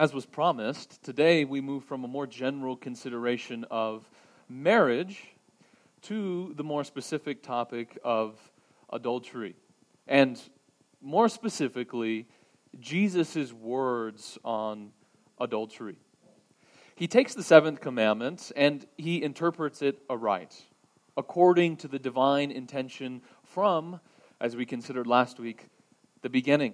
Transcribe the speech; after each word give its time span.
As 0.00 0.14
was 0.14 0.24
promised, 0.24 1.02
today 1.02 1.44
we 1.44 1.60
move 1.60 1.84
from 1.84 2.04
a 2.04 2.08
more 2.08 2.26
general 2.26 2.74
consideration 2.74 3.66
of 3.70 4.08
marriage 4.48 5.34
to 6.04 6.54
the 6.56 6.64
more 6.64 6.84
specific 6.84 7.42
topic 7.42 7.98
of 8.02 8.38
adultery. 8.90 9.56
And 10.08 10.40
more 11.02 11.28
specifically, 11.28 12.26
Jesus' 12.80 13.52
words 13.52 14.38
on 14.42 14.92
adultery. 15.38 15.98
He 16.94 17.06
takes 17.06 17.34
the 17.34 17.42
seventh 17.42 17.82
commandment 17.82 18.52
and 18.56 18.86
he 18.96 19.22
interprets 19.22 19.82
it 19.82 19.98
aright, 20.08 20.62
according 21.18 21.76
to 21.76 21.88
the 21.88 21.98
divine 21.98 22.50
intention 22.50 23.20
from, 23.44 24.00
as 24.40 24.56
we 24.56 24.64
considered 24.64 25.06
last 25.06 25.38
week, 25.38 25.68
the 26.22 26.30
beginning. 26.30 26.72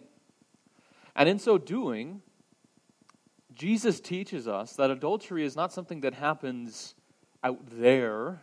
And 1.16 1.28
in 1.28 1.40
so 1.40 1.58
doing, 1.58 2.22
Jesus 3.56 4.00
teaches 4.00 4.46
us 4.46 4.74
that 4.74 4.90
adultery 4.90 5.42
is 5.42 5.56
not 5.56 5.72
something 5.72 6.02
that 6.02 6.12
happens 6.12 6.94
out 7.42 7.58
there, 7.70 8.42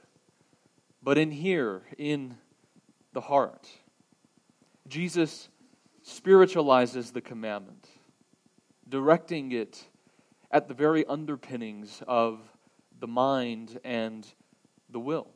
but 1.03 1.19
in 1.19 1.29
here, 1.29 1.83
in 1.99 2.35
the 3.13 3.21
heart. 3.21 3.69
Jesus 4.87 5.49
spiritualizes 6.01 7.11
the 7.11 7.21
commandment, 7.21 7.87
directing 8.89 9.51
it 9.51 9.85
at 10.49 10.67
the 10.67 10.73
very 10.73 11.05
underpinnings 11.05 12.01
of 12.07 12.39
the 12.99 13.07
mind 13.07 13.79
and 13.83 14.27
the 14.89 14.99
will. 14.99 15.27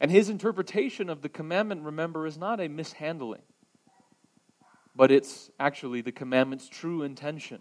And 0.00 0.08
his 0.08 0.30
interpretation 0.30 1.10
of 1.10 1.22
the 1.22 1.28
commandment, 1.28 1.82
remember, 1.82 2.26
is 2.26 2.38
not 2.38 2.60
a 2.60 2.68
mishandling, 2.68 3.42
but 4.94 5.10
it's 5.10 5.50
actually 5.58 6.00
the 6.00 6.12
commandment's 6.12 6.68
true 6.68 7.02
intention. 7.02 7.60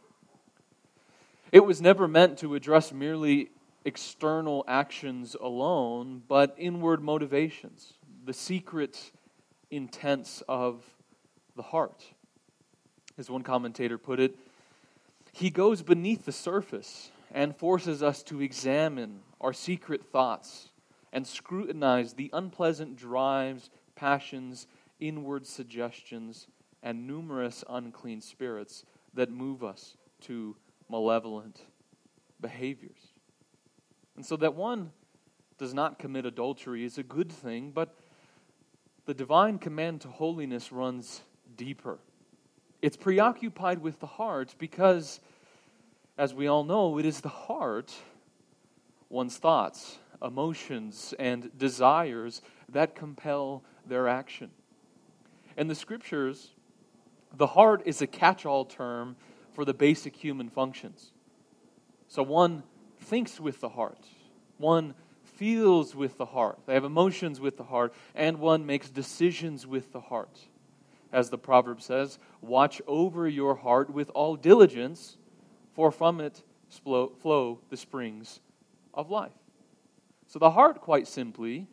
It 1.52 1.66
was 1.66 1.82
never 1.82 2.08
meant 2.08 2.40
to 2.40 2.56
address 2.56 2.92
merely 2.92 3.50
external 3.86 4.66
actions 4.68 5.36
alone, 5.36 6.22
but 6.28 6.54
inward 6.58 7.02
motivations, 7.02 7.94
the 8.26 8.34
secret 8.34 9.12
intents 9.72 10.44
of 10.50 10.84
the 11.56 11.62
heart. 11.62 12.04
As 13.18 13.30
one 13.30 13.44
commentator 13.44 13.98
put 13.98 14.20
it, 14.20 14.38
he 15.32 15.50
goes 15.50 15.82
beneath 15.82 16.26
the 16.26 16.32
surface 16.32 17.12
and 17.32 17.56
forces 17.56 18.04
us 18.04 18.24
to 18.24 18.42
examine 18.42 19.22
our 19.40 19.54
secret 19.54 20.04
thoughts 20.12 20.70
and 21.14 21.26
scrutinize 21.26 22.14
the 22.14 22.30
unpleasant 22.34 22.98
drives, 22.98 23.70
passions, 23.96 24.68
inward 25.00 25.46
suggestions, 25.46 26.48
and 26.84 27.08
numerous 27.08 27.64
unclean 27.70 28.20
spirits 28.20 28.84
that 29.14 29.32
move 29.32 29.64
us 29.64 29.96
to 30.22 30.56
malevolent 30.90 31.62
behaviors. 32.40 33.00
And 34.16 34.26
so 34.26 34.36
that 34.38 34.56
one 34.56 34.92
does 35.58 35.74
not 35.74 36.00
commit 36.00 36.26
adultery 36.26 36.84
is 36.84 36.98
a 36.98 37.04
good 37.04 37.32
thing, 37.32 37.72
but 37.72 37.96
the 39.06 39.14
divine 39.14 39.58
command 39.58 40.02
to 40.02 40.08
holiness 40.08 40.72
runs 40.72 41.22
deeper. 41.56 42.00
It's 42.82 42.98
preoccupied 42.98 43.80
with 43.80 44.00
the 44.00 44.08
heart 44.08 44.56
because, 44.60 45.20
as 46.18 46.34
we 46.34 46.48
all 46.48 46.64
know, 46.64 47.00
it 47.00 47.06
is 47.06 47.22
the 47.22 47.30
heart, 47.30 47.94
one's 49.10 49.38
thoughts, 49.38 49.98
emotions, 50.22 51.14
and 51.18 51.56
desires 51.58 52.42
that 52.70 52.96
compel 52.96 53.64
their 53.86 54.08
action. 54.08 54.52
In 55.58 55.68
the 55.68 55.76
scriptures, 55.76 56.52
the 57.36 57.48
heart 57.48 57.82
is 57.86 58.02
a 58.02 58.08
catch 58.08 58.46
all 58.46 58.66
term 58.66 59.16
for 59.58 59.66
the 59.66 59.74
basic 59.74 60.16
human 60.16 60.50
functions. 60.50 61.12
So 62.08 62.22
one 62.22 62.62
thinks 63.00 63.40
with 63.40 63.60
the 63.60 63.70
heart, 63.70 64.06
one 64.60 64.94
feels 65.24 65.96
with 65.96 66.20
the 66.20 66.28
heart, 66.28 66.60
they 66.68 66.76
have 66.76 66.84
emotions 66.84 67.40
with 67.40 67.58
the 67.58 67.64
heart, 67.64 67.92
and 68.14 68.40
one 68.40 68.68
makes 68.68 68.92
decisions 68.92 69.66
with 69.66 69.92
the 69.94 70.00
heart. 70.00 70.42
As 71.12 71.32
the 71.32 71.40
proverb 71.40 71.82
says, 71.82 72.20
watch 72.40 72.84
over 72.86 73.28
your 73.28 73.56
heart 73.56 73.90
with 73.90 74.12
all 74.12 74.36
diligence, 74.36 75.18
for 75.74 75.90
from 75.90 76.22
it 76.22 76.44
flow 76.70 77.60
the 77.72 77.78
springs 77.78 78.40
of 78.94 79.10
life. 79.10 79.32
So 80.28 80.38
the 80.38 80.52
heart, 80.52 80.82
quite 80.82 81.08
simply, 81.08 81.66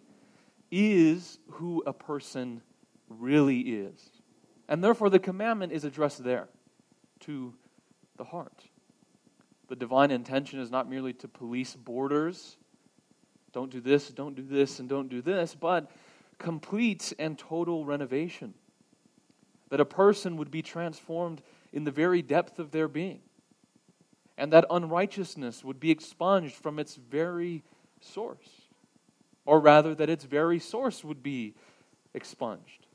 is 0.70 1.38
who 1.50 1.82
a 1.86 1.92
person 1.92 2.62
really 3.10 3.60
is. 3.60 4.08
And 4.70 4.82
therefore, 4.82 5.10
the 5.10 5.18
commandment 5.18 5.70
is 5.70 5.84
addressed 5.84 6.24
there 6.24 6.48
to 7.20 7.52
the 8.16 8.24
heart. 8.24 8.64
The 9.68 9.76
divine 9.76 10.10
intention 10.10 10.60
is 10.60 10.70
not 10.70 10.88
merely 10.88 11.12
to 11.14 11.28
police 11.28 11.74
borders. 11.74 12.56
Don't 13.52 13.70
do 13.70 13.80
this, 13.80 14.08
don't 14.08 14.34
do 14.34 14.42
this, 14.42 14.78
and 14.78 14.88
don't 14.88 15.08
do 15.08 15.22
this, 15.22 15.54
but 15.54 15.90
complete 16.38 17.12
and 17.18 17.38
total 17.38 17.84
renovation. 17.84 18.54
That 19.70 19.80
a 19.80 19.84
person 19.84 20.36
would 20.36 20.50
be 20.50 20.62
transformed 20.62 21.42
in 21.72 21.84
the 21.84 21.90
very 21.90 22.22
depth 22.22 22.58
of 22.58 22.70
their 22.70 22.88
being. 22.88 23.20
And 24.36 24.52
that 24.52 24.66
unrighteousness 24.70 25.64
would 25.64 25.80
be 25.80 25.90
expunged 25.90 26.54
from 26.54 26.78
its 26.78 26.96
very 26.96 27.62
source. 28.00 28.48
Or 29.46 29.60
rather, 29.60 29.94
that 29.94 30.10
its 30.10 30.24
very 30.24 30.58
source 30.58 31.04
would 31.04 31.22
be 31.22 31.54
expunged. 32.12 32.86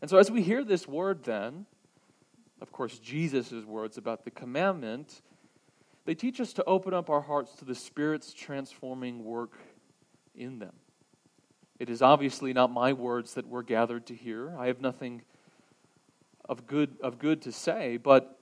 And 0.00 0.10
so, 0.10 0.18
as 0.18 0.30
we 0.30 0.42
hear 0.42 0.64
this 0.64 0.88
word, 0.88 1.24
then, 1.24 1.66
of 2.62 2.70
course, 2.70 3.00
Jesus' 3.00 3.52
words 3.66 3.98
about 3.98 4.24
the 4.24 4.30
commandment, 4.30 5.20
they 6.04 6.14
teach 6.14 6.40
us 6.40 6.52
to 6.52 6.64
open 6.64 6.94
up 6.94 7.10
our 7.10 7.20
hearts 7.20 7.54
to 7.56 7.64
the 7.64 7.74
Spirit's 7.74 8.32
transforming 8.32 9.24
work 9.24 9.58
in 10.36 10.60
them. 10.60 10.72
It 11.80 11.90
is 11.90 12.02
obviously 12.02 12.52
not 12.52 12.70
my 12.70 12.92
words 12.92 13.34
that 13.34 13.48
we're 13.48 13.64
gathered 13.64 14.06
to 14.06 14.14
hear. 14.14 14.56
I 14.56 14.68
have 14.68 14.80
nothing 14.80 15.22
of 16.48 16.68
good, 16.68 16.96
of 17.02 17.18
good 17.18 17.42
to 17.42 17.52
say, 17.52 17.96
but 17.96 18.38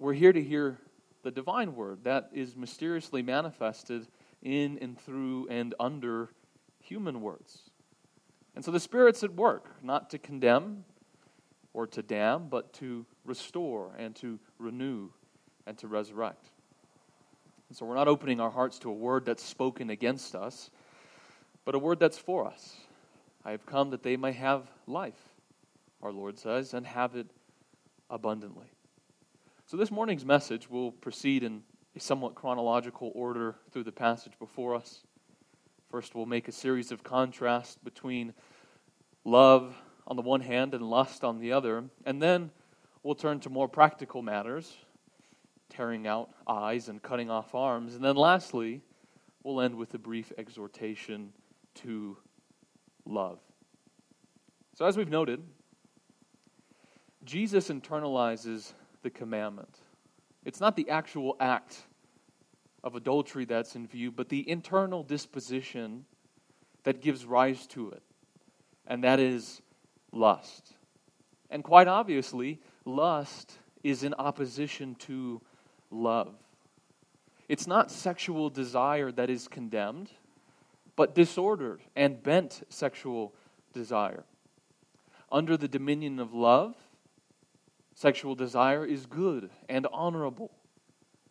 we're 0.00 0.12
here 0.12 0.32
to 0.32 0.42
hear 0.42 0.78
the 1.22 1.30
divine 1.30 1.76
word 1.76 2.02
that 2.02 2.30
is 2.32 2.56
mysteriously 2.56 3.22
manifested 3.22 4.08
in 4.42 4.78
and 4.80 5.00
through 5.00 5.46
and 5.48 5.76
under 5.78 6.30
human 6.80 7.20
words. 7.20 7.70
And 8.56 8.64
so 8.64 8.72
the 8.72 8.80
Spirit's 8.80 9.22
at 9.22 9.34
work, 9.34 9.76
not 9.80 10.10
to 10.10 10.18
condemn, 10.18 10.84
or 11.76 11.86
to 11.86 12.00
damn, 12.00 12.48
but 12.48 12.72
to 12.72 13.04
restore 13.26 13.92
and 13.98 14.16
to 14.16 14.40
renew 14.58 15.10
and 15.66 15.76
to 15.76 15.86
resurrect. 15.86 16.46
And 17.68 17.76
so 17.76 17.84
we're 17.84 17.96
not 17.96 18.08
opening 18.08 18.40
our 18.40 18.48
hearts 18.48 18.78
to 18.78 18.88
a 18.88 18.94
word 18.94 19.26
that's 19.26 19.42
spoken 19.42 19.90
against 19.90 20.34
us, 20.34 20.70
but 21.66 21.74
a 21.74 21.78
word 21.78 22.00
that's 22.00 22.16
for 22.16 22.46
us. 22.46 22.76
I 23.44 23.50
have 23.50 23.66
come 23.66 23.90
that 23.90 24.02
they 24.02 24.16
may 24.16 24.32
have 24.32 24.62
life, 24.86 25.20
our 26.02 26.12
Lord 26.12 26.38
says, 26.38 26.72
and 26.72 26.86
have 26.86 27.14
it 27.14 27.26
abundantly. 28.08 28.72
So 29.66 29.76
this 29.76 29.90
morning's 29.90 30.24
message 30.24 30.70
will 30.70 30.92
proceed 30.92 31.42
in 31.42 31.62
a 31.94 32.00
somewhat 32.00 32.34
chronological 32.34 33.12
order 33.14 33.54
through 33.70 33.84
the 33.84 33.92
passage 33.92 34.32
before 34.38 34.74
us. 34.74 35.02
First, 35.90 36.14
we'll 36.14 36.24
make 36.24 36.48
a 36.48 36.52
series 36.52 36.90
of 36.90 37.04
contrasts 37.04 37.76
between 37.84 38.32
love 39.26 39.76
on 40.06 40.16
the 40.16 40.22
one 40.22 40.40
hand 40.40 40.74
and 40.74 40.82
lust 40.82 41.24
on 41.24 41.38
the 41.38 41.52
other. 41.52 41.84
And 42.04 42.22
then 42.22 42.50
we'll 43.02 43.14
turn 43.14 43.40
to 43.40 43.50
more 43.50 43.68
practical 43.68 44.22
matters, 44.22 44.76
tearing 45.68 46.06
out 46.06 46.30
eyes 46.46 46.88
and 46.88 47.02
cutting 47.02 47.30
off 47.30 47.54
arms. 47.54 47.94
And 47.94 48.04
then 48.04 48.16
lastly, 48.16 48.82
we'll 49.42 49.60
end 49.60 49.74
with 49.74 49.94
a 49.94 49.98
brief 49.98 50.32
exhortation 50.38 51.32
to 51.76 52.16
love. 53.04 53.38
So, 54.74 54.84
as 54.84 54.96
we've 54.96 55.08
noted, 55.08 55.42
Jesus 57.24 57.68
internalizes 57.68 58.72
the 59.02 59.10
commandment. 59.10 59.78
It's 60.44 60.60
not 60.60 60.76
the 60.76 60.88
actual 60.90 61.36
act 61.40 61.82
of 62.84 62.94
adultery 62.94 63.44
that's 63.44 63.74
in 63.74 63.86
view, 63.86 64.12
but 64.12 64.28
the 64.28 64.48
internal 64.48 65.02
disposition 65.02 66.04
that 66.84 67.00
gives 67.00 67.24
rise 67.24 67.66
to 67.68 67.90
it. 67.90 68.02
And 68.86 69.02
that 69.02 69.18
is 69.18 69.60
lust. 70.12 70.74
And 71.50 71.62
quite 71.62 71.88
obviously, 71.88 72.60
lust 72.84 73.58
is 73.82 74.02
in 74.02 74.14
opposition 74.14 74.94
to 74.96 75.40
love. 75.90 76.34
It's 77.48 77.66
not 77.66 77.90
sexual 77.90 78.50
desire 78.50 79.12
that 79.12 79.30
is 79.30 79.46
condemned, 79.46 80.10
but 80.96 81.14
disordered 81.14 81.80
and 81.94 82.22
bent 82.22 82.62
sexual 82.68 83.34
desire. 83.72 84.24
Under 85.30 85.56
the 85.56 85.68
dominion 85.68 86.18
of 86.18 86.34
love, 86.34 86.74
sexual 87.94 88.34
desire 88.34 88.84
is 88.84 89.06
good 89.06 89.50
and 89.68 89.86
honorable. 89.92 90.50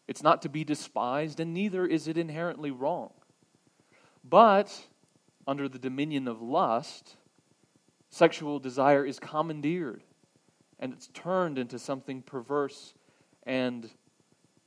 It's 0.08 0.24
not 0.24 0.42
to 0.44 0.50
be 0.50 0.64
despised, 0.64 1.40
and 1.40 1.54
neither 1.54 1.86
is 1.86 2.08
it 2.08 2.18
inherently 2.18 2.72
wrong. 2.72 3.12
But 4.24 4.88
under 5.48 5.68
the 5.68 5.80
dominion 5.80 6.28
of 6.28 6.42
lust, 6.42 7.16
sexual 8.16 8.60
desire 8.60 9.06
is 9.06 9.20
commandeered 9.20 10.02
and 10.80 10.94
it's 10.94 11.08
turned 11.08 11.58
into 11.58 11.78
something 11.78 12.22
perverse 12.22 12.94
and 13.44 13.90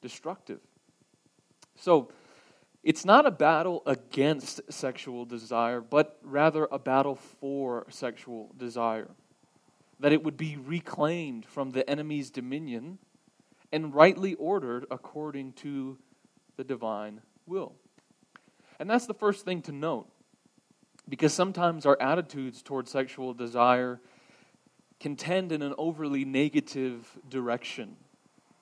destructive. 0.02 0.60
So, 1.76 2.12
it's 2.84 3.04
not 3.04 3.26
a 3.26 3.30
battle 3.30 3.82
against 3.86 4.60
sexual 4.70 5.24
desire, 5.24 5.80
but 5.80 6.18
rather 6.22 6.68
a 6.70 6.78
battle 6.78 7.16
for 7.16 7.86
sexual 7.88 8.50
desire. 8.56 9.08
That 9.98 10.12
it 10.12 10.22
would 10.22 10.36
be 10.36 10.56
reclaimed 10.56 11.44
from 11.44 11.70
the 11.70 11.88
enemy's 11.88 12.30
dominion 12.30 12.98
and 13.72 13.94
rightly 13.94 14.34
ordered 14.34 14.86
according 14.90 15.54
to 15.54 15.98
the 16.56 16.64
divine 16.64 17.22
will. 17.46 17.74
And 18.78 18.88
that's 18.88 19.06
the 19.06 19.14
first 19.14 19.44
thing 19.44 19.62
to 19.62 19.72
note. 19.72 20.08
Because 21.08 21.32
sometimes 21.32 21.86
our 21.86 22.00
attitudes 22.00 22.62
toward 22.62 22.88
sexual 22.88 23.32
desire 23.32 24.00
can 25.00 25.16
tend 25.16 25.52
in 25.52 25.62
an 25.62 25.74
overly 25.78 26.24
negative 26.24 27.18
direction, 27.28 27.96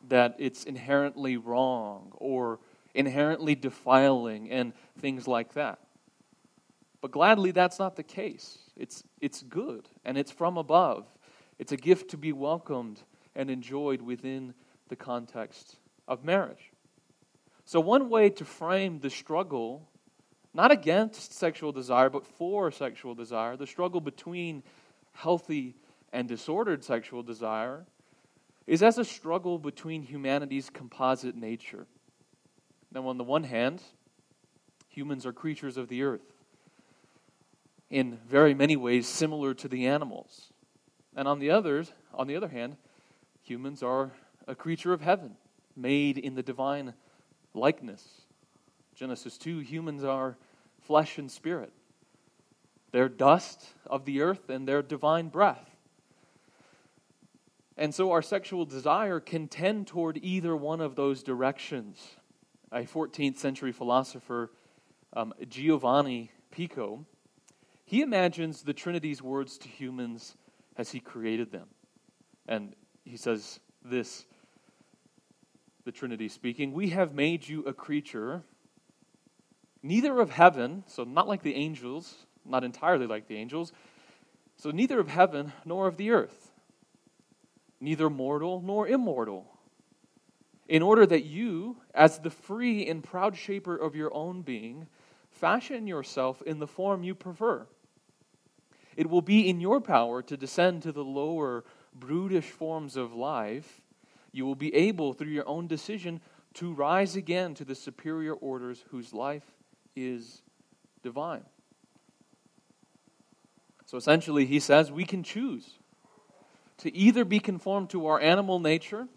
that 0.09 0.37
it's 0.39 0.65
inherently 0.65 1.37
wrong 1.37 2.13
or 2.13 2.61
inherently 2.95 3.55
defiling 3.55 4.51
and 4.51 4.73
things 4.99 5.27
like 5.27 5.55
that. 5.55 5.81
But 7.01 7.11
gladly, 7.11 7.51
that's 7.51 7.79
not 7.79 7.97
the 7.97 8.03
case. 8.03 8.59
It's, 8.77 9.03
it's 9.21 9.43
good 9.43 9.89
and 10.05 10.17
it's 10.19 10.31
from 10.31 10.57
above. 10.57 11.07
It's 11.59 11.73
a 11.73 11.77
gift 11.77 12.11
to 12.11 12.17
be 12.17 12.33
welcomed 12.33 13.03
and 13.35 13.51
enjoyed 13.51 14.03
within 14.03 14.55
the 14.89 14.97
context 14.97 15.77
of 16.07 16.25
marriage. 16.25 16.73
So, 17.65 17.81
one 17.81 18.09
way 18.09 18.31
to 18.31 18.45
frame 18.45 19.01
the 19.01 19.11
struggle, 19.11 19.89
not 20.57 20.73
against 20.73 21.35
sexual 21.35 21.71
desire, 21.71 22.09
but 22.09 22.27
for 22.27 22.71
sexual 22.71 23.15
desire, 23.15 23.59
the 23.59 23.67
struggle 23.67 24.01
between 24.01 24.63
healthy 25.13 25.75
and 26.15 26.27
disordered 26.27 26.83
sexual 26.83 27.23
desire, 27.23 27.85
is 28.67 28.83
as 28.83 28.97
a 28.97 29.05
struggle 29.05 29.59
between 29.59 30.03
humanity's 30.03 30.71
composite 30.71 31.37
nature. 31.37 31.87
Now, 32.91 33.07
on 33.09 33.19
the 33.19 33.23
one 33.23 33.45
hand, 33.45 33.83
humans 34.89 35.27
are 35.27 35.33
creatures 35.33 35.77
of 35.77 35.89
the 35.89 36.03
earth, 36.03 36.33
in 37.91 38.19
very 38.27 38.55
many 38.55 38.77
ways 38.77 39.07
similar 39.07 39.53
to 39.53 39.69
the 39.69 39.87
animals. 39.87 40.55
And 41.15 41.29
on 41.29 41.39
the 41.39 41.51
others, 41.51 41.93
on 42.15 42.29
the 42.29 42.37
other 42.37 42.49
hand, 42.49 42.79
humans 43.43 43.83
are 43.83 44.11
a 44.49 44.55
creature 44.55 44.95
of 44.95 45.03
heaven, 45.03 45.37
made 45.77 46.17
in 46.17 46.35
the 46.35 46.43
divine 46.43 46.95
likeness. 47.53 48.23
Genesis 48.95 49.37
2 49.37 49.59
humans 49.59 50.03
are 50.03 50.39
flesh 50.87 51.19
and 51.19 51.31
spirit. 51.31 51.73
They're 52.93 53.09
dust 53.09 53.75
of 53.87 54.05
the 54.05 54.23
earth 54.23 54.49
and 54.49 54.67
they're 54.67 54.83
divine 54.83 55.29
breath. 55.29 55.71
And 57.77 57.95
so 57.95 58.11
our 58.13 58.23
sexual 58.23 58.65
desire 58.65 59.21
can 59.21 59.49
tend 59.49 59.87
toward 59.87 60.19
either 60.23 60.57
one 60.57 60.81
of 60.81 60.97
those 60.97 61.23
directions. 61.23 62.17
A 62.73 62.83
14th 62.83 63.37
century 63.37 63.73
philosopher, 63.73 64.51
um, 65.13 65.35
Giovanni 65.49 66.31
Pico, 66.51 67.05
he 67.85 68.01
imagines 68.01 68.63
the 68.63 68.73
Trinity's 68.73 69.23
words 69.23 69.59
to 69.59 69.69
humans 69.69 70.37
as 70.77 70.91
he 70.91 71.01
created 71.01 71.53
them. 71.53 71.69
And 72.49 72.75
he 73.05 73.17
says 73.17 73.61
this 73.85 74.25
the 75.85 75.93
Trinity 75.93 76.29
speaking, 76.29 76.73
we 76.73 76.89
have 76.91 77.15
made 77.15 77.47
you 77.47 77.63
a 77.63 77.73
creature, 77.73 78.43
neither 79.87 80.19
of 80.21 80.31
heaven, 80.31 80.85
so 80.87 81.05
not 81.05 81.29
like 81.29 81.43
the 81.43 81.55
angels, 81.55 82.27
not 82.45 82.65
entirely 82.65 83.07
like 83.07 83.29
the 83.29 83.37
angels, 83.37 83.73
so 84.57 84.71
neither 84.71 84.99
of 84.99 85.09
heaven 85.09 85.53
nor 85.65 85.87
of 85.87 85.97
the 85.97 86.11
earth, 86.11 86.51
neither 87.81 88.11
mortal 88.11 88.61
nor 88.61 88.89
immortal, 88.89 89.47
in 90.69 90.83
order 90.83 91.07
that 91.07 91.25
you, 91.25 91.77
as 91.95 92.19
the 92.19 92.31
free 92.31 92.89
and 92.89 93.05
proud 93.05 93.37
shaper 93.37 93.77
of 93.77 93.95
your 93.95 94.13
own 94.13 94.43
being, 94.43 94.87
fashion 95.31 95.87
yourself 95.87 96.43
in 96.43 96.59
the 96.59 96.67
form 96.67 97.05
you 97.05 97.15
prefer. 97.15 97.67
It 98.97 99.09
will 99.09 99.23
be 99.23 99.49
in 99.49 99.61
your 99.61 99.81
power 99.81 100.23
to 100.23 100.37
descend 100.37 100.83
to 100.83 100.93
the 100.93 101.05
lower, 101.05 101.65
brutish 101.95 102.51
forms 102.51 102.97
of 102.97 103.15
life 103.15 103.83
you 104.33 104.45
will 104.45 104.55
be 104.55 104.75
able, 104.75 105.15
through 105.15 105.31
your 105.31 105.49
own 105.49 105.67
decision, 105.67 106.21
to 106.55 106.73
rise 106.73 107.17
again 107.17 107.55
to 107.55 107.65
the 107.65 107.75
superior 107.75 108.35
orders 108.35 108.85
whose 108.91 109.15
life 109.15 109.55
is 109.97 110.43
divine. 111.03 111.45
So 113.87 113.97
essentially, 113.97 114.47
he 114.47 114.61
says 114.61 114.93
we 114.93 115.05
can 115.05 115.23
choose 115.23 115.79
to 116.79 116.95
either 116.95 117.25
be 117.25 117.41
conformed 117.41 117.91
to 117.91 118.07
our 118.07 118.21
animal 118.21 118.61
nature 118.61 119.09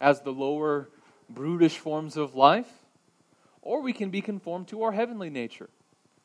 as 0.00 0.22
the 0.22 0.32
lower, 0.32 0.88
brutish 1.28 1.78
forms 1.78 2.16
of 2.16 2.34
life, 2.34 2.70
or 3.62 3.82
we 3.82 3.92
can 3.92 4.10
be 4.10 4.20
conformed 4.20 4.68
to 4.68 4.82
our 4.82 4.92
heavenly 4.92 5.30
nature, 5.30 5.68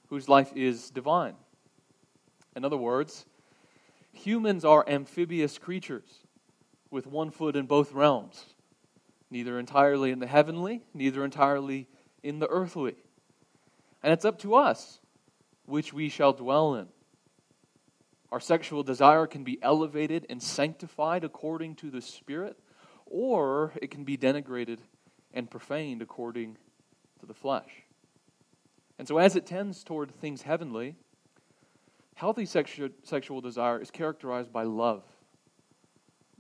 whose 0.07 0.29
life 0.29 0.51
is 0.55 0.89
divine. 0.89 1.35
In 2.55 2.63
other 2.63 2.77
words, 2.77 3.25
humans 4.13 4.63
are 4.63 4.87
amphibious 4.87 5.57
creatures 5.57 6.19
with 6.89 7.07
one 7.07 7.31
foot 7.31 7.55
in 7.55 7.65
both 7.65 7.91
realms, 7.91 8.45
neither 9.29 9.59
entirely 9.59 10.11
in 10.11 10.19
the 10.19 10.27
heavenly, 10.27 10.83
neither 10.93 11.25
entirely 11.25 11.87
in 12.21 12.39
the 12.39 12.47
earthly. 12.47 12.95
And 14.03 14.11
it's 14.13 14.25
up 14.25 14.39
to 14.39 14.55
us 14.55 14.99
which 15.65 15.93
we 15.93 16.09
shall 16.09 16.33
dwell 16.33 16.75
in. 16.75 16.87
Our 18.31 18.39
sexual 18.39 18.83
desire 18.83 19.27
can 19.27 19.43
be 19.43 19.59
elevated 19.61 20.25
and 20.29 20.41
sanctified 20.41 21.23
according 21.23 21.75
to 21.75 21.89
the 21.89 22.01
Spirit, 22.01 22.57
or 23.05 23.73
it 23.81 23.91
can 23.91 24.03
be 24.03 24.17
denigrated 24.17 24.79
and 25.33 25.49
profaned 25.49 26.01
according 26.01 26.57
to 27.19 27.25
the 27.25 27.33
flesh. 27.33 27.69
And 28.99 29.07
so, 29.07 29.17
as 29.17 29.35
it 29.35 29.45
tends 29.45 29.83
toward 29.83 30.11
things 30.11 30.41
heavenly, 30.41 30.95
healthy 32.15 32.45
sexual, 32.45 32.89
sexual 33.03 33.39
desire 33.39 33.79
is 33.79 33.91
characterized 33.91 34.51
by 34.51 34.63
love 34.63 35.03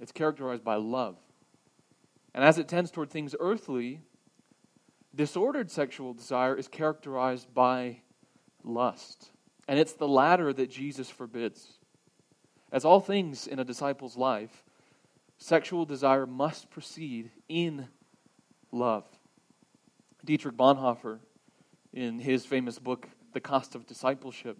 it's 0.03 0.11
characterized 0.11 0.63
by 0.63 0.75
love. 0.75 1.15
And 2.33 2.43
as 2.43 2.57
it 2.57 2.67
tends 2.67 2.91
toward 2.91 3.09
things 3.09 3.35
earthly, 3.39 4.01
disordered 5.15 5.69
sexual 5.69 6.13
desire 6.13 6.55
is 6.55 6.67
characterized 6.67 7.53
by 7.53 8.01
lust. 8.63 9.31
And 9.67 9.79
it's 9.79 9.93
the 9.93 10.07
latter 10.07 10.51
that 10.53 10.69
Jesus 10.69 11.09
forbids. 11.09 11.79
As 12.71 12.85
all 12.85 12.99
things 12.99 13.47
in 13.47 13.59
a 13.59 13.63
disciple's 13.63 14.17
life, 14.17 14.63
sexual 15.37 15.85
desire 15.85 16.25
must 16.25 16.69
proceed 16.69 17.31
in 17.47 17.87
love. 18.71 19.05
Dietrich 20.25 20.55
Bonhoeffer, 20.55 21.19
in 21.93 22.19
his 22.19 22.45
famous 22.45 22.79
book, 22.79 23.07
The 23.33 23.41
Cost 23.41 23.75
of 23.75 23.85
Discipleship, 23.85 24.57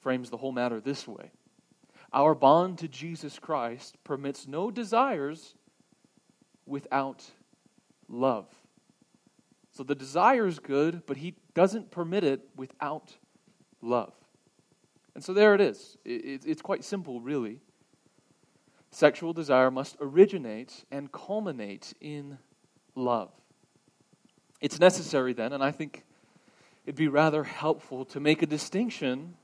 frames 0.00 0.30
the 0.30 0.36
whole 0.36 0.52
matter 0.52 0.80
this 0.80 1.06
way 1.06 1.30
our 2.14 2.34
bond 2.34 2.78
to 2.78 2.86
Jesus 2.86 3.40
Christ 3.40 3.96
permits 4.04 4.46
no 4.46 4.70
desires 4.70 5.54
without 6.64 7.24
love. 8.08 8.46
So 9.74 9.82
the 9.82 9.94
desire 9.94 10.46
is 10.46 10.60
good, 10.60 11.02
but 11.04 11.16
he 11.16 11.34
doesn't 11.52 11.90
permit 11.90 12.24
it 12.24 12.48
without 12.56 13.16
love. 13.82 14.14
And 15.14 15.22
so 15.22 15.34
there 15.34 15.54
it 15.54 15.60
is. 15.60 15.98
It's 16.04 16.62
quite 16.62 16.84
simple, 16.84 17.20
really. 17.20 17.58
Sexual 18.92 19.32
desire 19.32 19.72
must 19.72 19.96
originate 20.00 20.84
and 20.92 21.10
culminate 21.10 21.92
in 22.00 22.38
love. 22.94 23.32
It's 24.60 24.78
necessary 24.78 25.32
then, 25.32 25.52
and 25.52 25.62
I 25.62 25.72
think 25.72 26.04
it'd 26.86 26.94
be 26.94 27.08
rather 27.08 27.42
helpful 27.42 28.04
to 28.06 28.20
make 28.20 28.42
a 28.42 28.46
distinction 28.46 29.34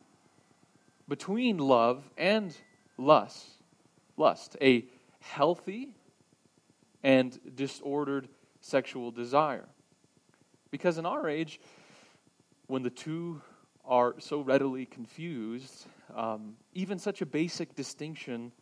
between 1.08 1.58
love 1.58 2.08
and 2.16 2.56
lust. 2.96 3.46
Lust, 4.16 4.56
a 4.60 4.84
healthy 5.18 5.88
and 7.02 7.38
disordered 7.56 8.28
sexual 8.60 9.10
desire. 9.10 9.66
Because 10.70 10.98
in 10.98 11.06
our 11.06 11.28
age, 11.28 11.60
when 12.66 12.82
the 12.82 12.90
two 12.90 13.40
are 13.84 14.14
so 14.18 14.40
readily 14.40 14.86
confused, 14.86 15.86
um, 16.14 16.56
even 16.74 16.98
such 16.98 17.22
a 17.22 17.26
basic 17.26 17.74
distinction 17.74 18.52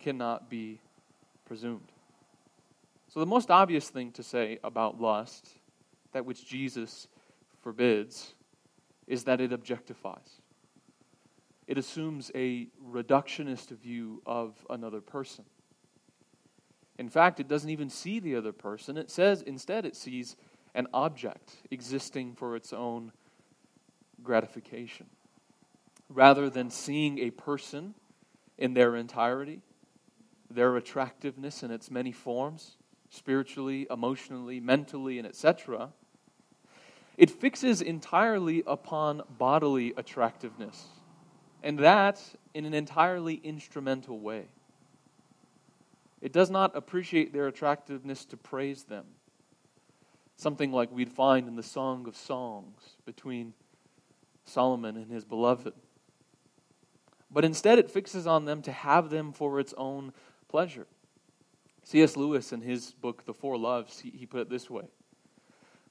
cannot 0.00 0.50
be 0.50 0.80
presumed. 1.44 1.92
So, 3.08 3.20
the 3.20 3.26
most 3.26 3.50
obvious 3.50 3.88
thing 3.88 4.12
to 4.12 4.22
say 4.22 4.58
about 4.62 5.00
lust, 5.00 5.48
that 6.12 6.26
which 6.26 6.46
Jesus 6.46 7.08
forbids, 7.62 8.34
is 9.06 9.24
that 9.24 9.40
it 9.40 9.50
objectifies 9.50 10.40
it 11.68 11.76
assumes 11.76 12.32
a 12.34 12.66
reductionist 12.90 13.68
view 13.68 14.22
of 14.24 14.54
another 14.70 15.02
person. 15.02 15.44
In 16.98 17.10
fact, 17.10 17.38
it 17.38 17.46
doesn't 17.46 17.68
even 17.68 17.90
see 17.90 18.18
the 18.18 18.34
other 18.34 18.52
person. 18.52 18.96
It 18.96 19.10
says, 19.10 19.42
instead, 19.42 19.84
it 19.84 19.94
sees 19.94 20.34
an 20.74 20.86
object 20.92 21.56
existing 21.70 22.34
for 22.34 22.56
its 22.56 22.72
own 22.72 23.12
gratification. 24.22 25.06
Rather 26.08 26.48
than 26.48 26.70
seeing 26.70 27.18
a 27.18 27.30
person 27.30 27.94
in 28.56 28.74
their 28.74 28.96
entirety, 28.96 29.60
their 30.50 30.76
attractiveness 30.76 31.62
in 31.62 31.70
its 31.70 31.90
many 31.90 32.12
forms, 32.12 32.76
spiritually, 33.10 33.86
emotionally, 33.90 34.60
mentally, 34.60 35.18
and 35.18 35.26
etc., 35.26 35.90
it 37.16 37.30
fixes 37.30 37.82
entirely 37.82 38.62
upon 38.66 39.22
bodily 39.38 39.92
attractiveness, 39.96 40.86
and 41.62 41.78
that 41.80 42.22
in 42.54 42.64
an 42.64 42.74
entirely 42.74 43.34
instrumental 43.34 44.20
way. 44.20 44.46
It 46.20 46.32
does 46.32 46.50
not 46.50 46.76
appreciate 46.76 47.32
their 47.32 47.46
attractiveness 47.46 48.24
to 48.26 48.36
praise 48.36 48.84
them, 48.84 49.04
something 50.38 50.70
like 50.70 50.90
we'd 50.92 51.12
find 51.12 51.48
in 51.48 51.56
the 51.56 51.62
Song 51.62 52.06
of 52.06 52.16
Songs 52.16 52.96
between 53.04 53.52
Solomon 54.44 54.96
and 54.96 55.10
his 55.10 55.24
beloved. 55.24 55.74
But 57.30 57.44
instead, 57.44 57.78
it 57.78 57.90
fixes 57.90 58.26
on 58.26 58.46
them 58.46 58.62
to 58.62 58.72
have 58.72 59.10
them 59.10 59.32
for 59.32 59.60
its 59.60 59.74
own 59.76 60.12
pleasure. 60.48 60.86
C.S. 61.82 62.16
Lewis, 62.16 62.52
in 62.52 62.62
his 62.62 62.92
book, 62.92 63.26
The 63.26 63.34
Four 63.34 63.58
Loves, 63.58 63.98
he, 63.98 64.26
put 64.26 64.40
it 64.40 64.48
this 64.48 64.70
way 64.70 64.84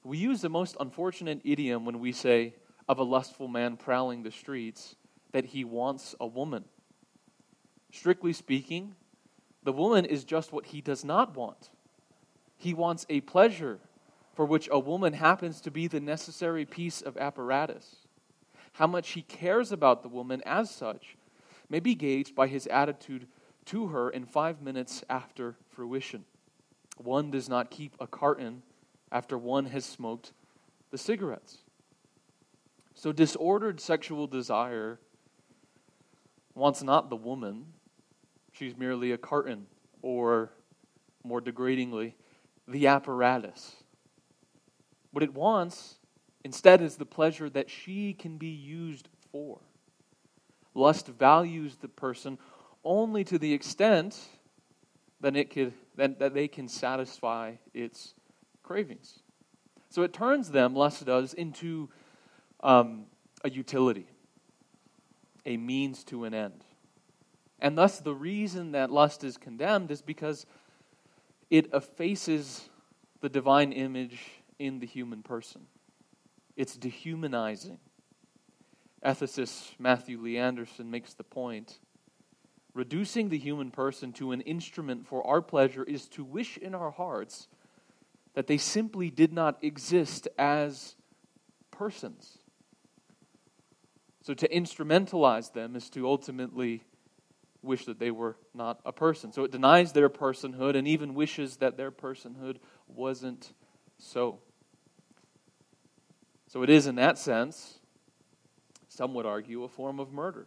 We 0.02 0.16
use 0.16 0.40
the 0.40 0.48
most 0.48 0.76
unfortunate 0.80 1.42
idiom 1.44 1.84
when 1.84 2.00
we 2.00 2.10
say 2.10 2.54
of 2.88 2.98
a 2.98 3.04
lustful 3.04 3.48
man 3.48 3.76
prowling 3.76 4.22
the 4.22 4.30
streets 4.30 4.96
that 5.32 5.44
he 5.44 5.62
wants 5.62 6.14
a 6.18 6.26
woman. 6.26 6.64
Strictly 7.92 8.32
speaking, 8.32 8.94
the 9.62 9.72
woman 9.72 10.06
is 10.06 10.24
just 10.24 10.52
what 10.52 10.66
he 10.66 10.80
does 10.80 11.04
not 11.04 11.36
want. 11.36 11.68
He 12.56 12.72
wants 12.72 13.04
a 13.10 13.20
pleasure 13.20 13.80
for 14.38 14.44
which 14.44 14.68
a 14.70 14.78
woman 14.78 15.14
happens 15.14 15.60
to 15.60 15.68
be 15.68 15.88
the 15.88 15.98
necessary 15.98 16.64
piece 16.64 17.02
of 17.02 17.16
apparatus. 17.16 18.06
How 18.74 18.86
much 18.86 19.10
he 19.10 19.22
cares 19.22 19.72
about 19.72 20.04
the 20.04 20.08
woman 20.08 20.42
as 20.46 20.70
such 20.70 21.16
may 21.68 21.80
be 21.80 21.96
gauged 21.96 22.36
by 22.36 22.46
his 22.46 22.68
attitude 22.68 23.26
to 23.64 23.88
her 23.88 24.08
in 24.08 24.24
five 24.24 24.62
minutes 24.62 25.02
after 25.10 25.56
fruition. 25.70 26.24
One 26.98 27.32
does 27.32 27.48
not 27.48 27.72
keep 27.72 27.96
a 27.98 28.06
carton 28.06 28.62
after 29.10 29.36
one 29.36 29.64
has 29.64 29.84
smoked 29.84 30.30
the 30.92 30.98
cigarettes. 30.98 31.58
So, 32.94 33.10
disordered 33.10 33.80
sexual 33.80 34.28
desire 34.28 35.00
wants 36.54 36.84
not 36.84 37.10
the 37.10 37.16
woman, 37.16 37.72
she's 38.52 38.76
merely 38.76 39.10
a 39.10 39.18
carton, 39.18 39.66
or 40.00 40.52
more 41.24 41.42
degradingly, 41.42 42.12
the 42.68 42.86
apparatus. 42.86 43.74
What 45.10 45.22
it 45.22 45.34
wants 45.34 45.96
instead 46.44 46.80
is 46.82 46.96
the 46.96 47.06
pleasure 47.06 47.48
that 47.50 47.70
she 47.70 48.12
can 48.12 48.36
be 48.36 48.48
used 48.48 49.08
for. 49.32 49.58
Lust 50.74 51.08
values 51.08 51.76
the 51.76 51.88
person 51.88 52.38
only 52.84 53.24
to 53.24 53.38
the 53.38 53.52
extent 53.52 54.18
that, 55.20 55.36
it 55.36 55.50
could, 55.50 55.72
that, 55.96 56.18
that 56.18 56.34
they 56.34 56.48
can 56.48 56.68
satisfy 56.68 57.54
its 57.74 58.14
cravings. 58.62 59.20
So 59.90 60.02
it 60.02 60.12
turns 60.12 60.50
them, 60.50 60.74
lust 60.74 61.04
does, 61.04 61.34
into 61.34 61.88
um, 62.60 63.06
a 63.42 63.50
utility, 63.50 64.06
a 65.46 65.56
means 65.56 66.04
to 66.04 66.24
an 66.24 66.34
end. 66.34 66.64
And 67.60 67.76
thus, 67.76 67.98
the 67.98 68.14
reason 68.14 68.72
that 68.72 68.90
lust 68.90 69.24
is 69.24 69.36
condemned 69.36 69.90
is 69.90 70.02
because 70.02 70.46
it 71.50 71.70
effaces 71.72 72.68
the 73.20 73.28
divine 73.28 73.72
image 73.72 74.20
in 74.58 74.80
the 74.80 74.86
human 74.86 75.22
person. 75.22 75.66
It's 76.56 76.76
dehumanizing. 76.76 77.78
Ethicist 79.04 79.78
Matthew 79.78 80.20
Lee 80.20 80.38
Anderson 80.38 80.90
makes 80.90 81.14
the 81.14 81.24
point 81.24 81.78
reducing 82.74 83.28
the 83.28 83.38
human 83.38 83.70
person 83.70 84.12
to 84.12 84.32
an 84.32 84.40
instrument 84.42 85.06
for 85.06 85.26
our 85.26 85.40
pleasure 85.40 85.84
is 85.84 86.06
to 86.08 86.24
wish 86.24 86.56
in 86.56 86.74
our 86.74 86.90
hearts 86.90 87.48
that 88.34 88.46
they 88.46 88.58
simply 88.58 89.10
did 89.10 89.32
not 89.32 89.58
exist 89.62 90.28
as 90.38 90.94
persons. 91.70 92.38
So 94.22 94.34
to 94.34 94.48
instrumentalize 94.48 95.52
them 95.52 95.74
is 95.74 95.88
to 95.90 96.06
ultimately 96.06 96.84
wish 97.62 97.86
that 97.86 97.98
they 97.98 98.10
were 98.10 98.36
not 98.54 98.80
a 98.84 98.92
person. 98.92 99.32
So 99.32 99.44
it 99.44 99.50
denies 99.50 99.92
their 99.92 100.08
personhood 100.08 100.76
and 100.76 100.86
even 100.86 101.14
wishes 101.14 101.56
that 101.56 101.76
their 101.76 101.90
personhood 101.90 102.58
wasn't 102.86 103.52
so. 103.98 104.40
So 106.48 106.62
it 106.62 106.70
is, 106.70 106.86
in 106.86 106.94
that 106.96 107.18
sense, 107.18 107.78
some 108.88 109.14
would 109.14 109.26
argue, 109.26 109.62
a 109.64 109.68
form 109.68 110.00
of 110.00 110.12
murder. 110.12 110.46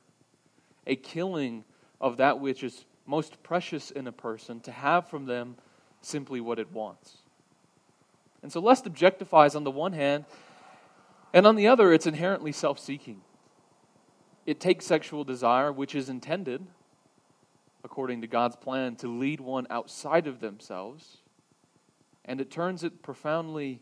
A 0.88 0.96
killing 0.96 1.64
of 2.02 2.18
that 2.18 2.40
which 2.40 2.64
is 2.64 2.86
most 3.06 3.42
precious 3.44 3.92
in 3.92 4.08
a 4.08 4.12
person 4.12 4.60
to 4.62 4.72
have 4.72 5.08
from 5.08 5.26
them 5.26 5.56
simply 6.02 6.42
what 6.42 6.58
it 6.58 6.72
wants. 6.72 7.18
And 8.42 8.52
so 8.52 8.60
lust 8.60 8.86
objectifies 8.86 9.56
on 9.56 9.64
the 9.64 9.72
one 9.72 9.94
hand, 9.94 10.26
and 11.34 11.46
on 11.46 11.56
the 11.56 11.68
other, 11.68 11.94
it's 11.94 12.08
inherently 12.08 12.52
self 12.52 12.80
seeking. 12.80 13.22
It 14.48 14.60
takes 14.60 14.86
sexual 14.86 15.24
desire, 15.24 15.72
which 15.72 15.94
is 15.94 16.10
intended, 16.10 16.66
according 17.84 18.22
to 18.22 18.28
God's 18.28 18.56
plan, 18.56 18.96
to 18.98 19.08
lead 19.08 19.40
one 19.40 19.68
outside 19.70 20.26
of 20.26 20.40
themselves, 20.40 21.18
and 22.26 22.42
it 22.42 22.50
turns 22.50 22.84
it 22.84 23.04
profoundly 23.04 23.82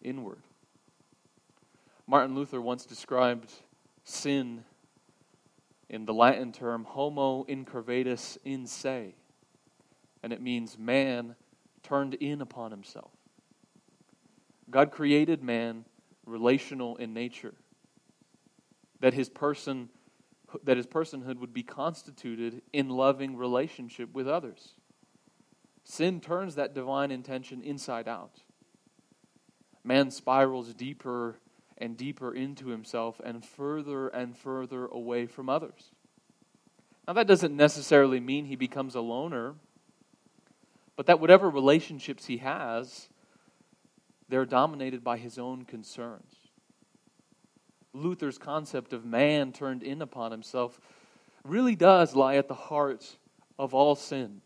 inward. 0.00 0.45
Martin 2.06 2.34
Luther 2.34 2.60
once 2.60 2.86
described 2.86 3.52
sin 4.04 4.64
in 5.88 6.04
the 6.04 6.14
Latin 6.14 6.52
term 6.52 6.84
homo 6.84 7.44
incurvatus 7.44 8.38
in 8.44 8.66
se, 8.66 9.14
and 10.22 10.32
it 10.32 10.40
means 10.40 10.78
man 10.78 11.34
turned 11.82 12.14
in 12.14 12.40
upon 12.40 12.70
himself. 12.70 13.10
God 14.70 14.90
created 14.90 15.42
man 15.42 15.84
relational 16.24 16.96
in 16.96 17.12
nature, 17.12 17.54
that 19.00 19.14
his 19.14 19.28
person 19.28 19.88
that 20.62 20.76
his 20.76 20.86
personhood 20.86 21.38
would 21.38 21.52
be 21.52 21.64
constituted 21.64 22.62
in 22.72 22.88
loving 22.88 23.36
relationship 23.36 24.14
with 24.14 24.28
others. 24.28 24.74
Sin 25.82 26.20
turns 26.20 26.54
that 26.54 26.72
divine 26.72 27.10
intention 27.10 27.62
inside 27.62 28.06
out. 28.06 28.42
Man 29.82 30.10
spirals 30.10 30.72
deeper 30.72 31.40
and 31.78 31.96
deeper 31.96 32.32
into 32.32 32.68
himself 32.68 33.20
and 33.24 33.44
further 33.44 34.08
and 34.08 34.36
further 34.36 34.86
away 34.86 35.26
from 35.26 35.48
others. 35.48 35.90
Now, 37.06 37.12
that 37.14 37.26
doesn't 37.26 37.54
necessarily 37.54 38.18
mean 38.18 38.46
he 38.46 38.56
becomes 38.56 38.94
a 38.94 39.00
loner, 39.00 39.54
but 40.96 41.06
that 41.06 41.20
whatever 41.20 41.48
relationships 41.48 42.26
he 42.26 42.38
has, 42.38 43.08
they're 44.28 44.46
dominated 44.46 45.04
by 45.04 45.18
his 45.18 45.38
own 45.38 45.64
concerns. 45.64 46.34
Luther's 47.92 48.38
concept 48.38 48.92
of 48.92 49.04
man 49.04 49.52
turned 49.52 49.82
in 49.82 50.02
upon 50.02 50.32
himself 50.32 50.80
really 51.44 51.76
does 51.76 52.16
lie 52.16 52.36
at 52.36 52.48
the 52.48 52.54
heart 52.54 53.16
of 53.58 53.72
all 53.72 53.94
sin. 53.94 54.40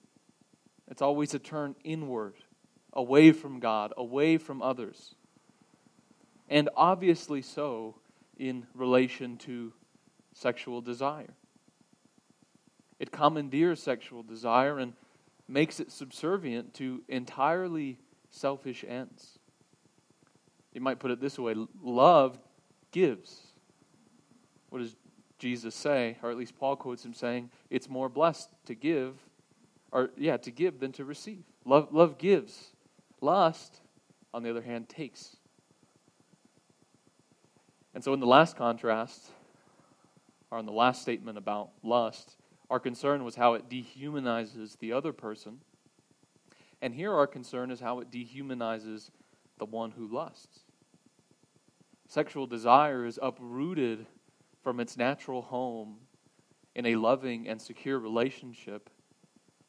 It's 0.88 1.02
always 1.02 1.32
a 1.32 1.38
turn 1.38 1.76
inward, 1.82 2.34
away 2.92 3.32
from 3.32 3.58
God, 3.58 3.94
away 3.96 4.36
from 4.36 4.60
others 4.60 5.14
and 6.50 6.68
obviously 6.76 7.40
so 7.40 7.94
in 8.36 8.66
relation 8.74 9.36
to 9.38 9.72
sexual 10.34 10.80
desire. 10.80 11.34
It 12.98 13.12
commandeers 13.12 13.82
sexual 13.82 14.22
desire 14.22 14.78
and 14.78 14.92
makes 15.48 15.80
it 15.80 15.90
subservient 15.90 16.74
to 16.74 17.02
entirely 17.08 17.98
selfish 18.30 18.84
ends. 18.86 19.38
You 20.74 20.80
might 20.80 20.98
put 20.98 21.10
it 21.10 21.20
this 21.20 21.38
way 21.38 21.54
love 21.82 22.38
gives. 22.92 23.40
What 24.68 24.80
does 24.80 24.96
Jesus 25.38 25.74
say? 25.74 26.18
Or 26.22 26.30
at 26.30 26.36
least 26.36 26.56
Paul 26.56 26.76
quotes 26.76 27.04
him 27.04 27.14
saying, 27.14 27.50
it's 27.70 27.88
more 27.88 28.08
blessed 28.08 28.50
to 28.66 28.74
give, 28.74 29.16
or 29.90 30.10
yeah, 30.16 30.36
to 30.38 30.50
give 30.50 30.78
than 30.78 30.92
to 30.92 31.04
receive. 31.04 31.42
Love, 31.64 31.88
love 31.92 32.18
gives. 32.18 32.70
Lust, 33.20 33.80
on 34.32 34.42
the 34.42 34.50
other 34.50 34.62
hand, 34.62 34.88
takes. 34.88 35.36
And 37.94 38.04
so, 38.04 38.14
in 38.14 38.20
the 38.20 38.26
last 38.26 38.56
contrast, 38.56 39.30
or 40.50 40.58
in 40.58 40.66
the 40.66 40.72
last 40.72 41.02
statement 41.02 41.38
about 41.38 41.70
lust, 41.82 42.36
our 42.68 42.80
concern 42.80 43.24
was 43.24 43.34
how 43.34 43.54
it 43.54 43.68
dehumanizes 43.68 44.78
the 44.78 44.92
other 44.92 45.12
person. 45.12 45.58
And 46.82 46.94
here, 46.94 47.12
our 47.12 47.26
concern 47.26 47.70
is 47.70 47.80
how 47.80 48.00
it 48.00 48.10
dehumanizes 48.10 49.10
the 49.58 49.66
one 49.66 49.90
who 49.90 50.06
lusts. 50.06 50.60
Sexual 52.08 52.46
desire 52.46 53.04
is 53.04 53.18
uprooted 53.22 54.06
from 54.62 54.80
its 54.80 54.96
natural 54.96 55.42
home 55.42 55.98
in 56.74 56.86
a 56.86 56.96
loving 56.96 57.48
and 57.48 57.60
secure 57.60 57.98
relationship, 57.98 58.88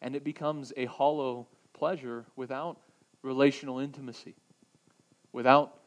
and 0.01 0.15
it 0.15 0.23
becomes 0.23 0.71
a 0.77 0.85
hollow 0.85 1.47
pleasure 1.73 2.25
without 2.35 2.79
relational 3.23 3.79
intimacy, 3.79 4.35
without 5.33 5.80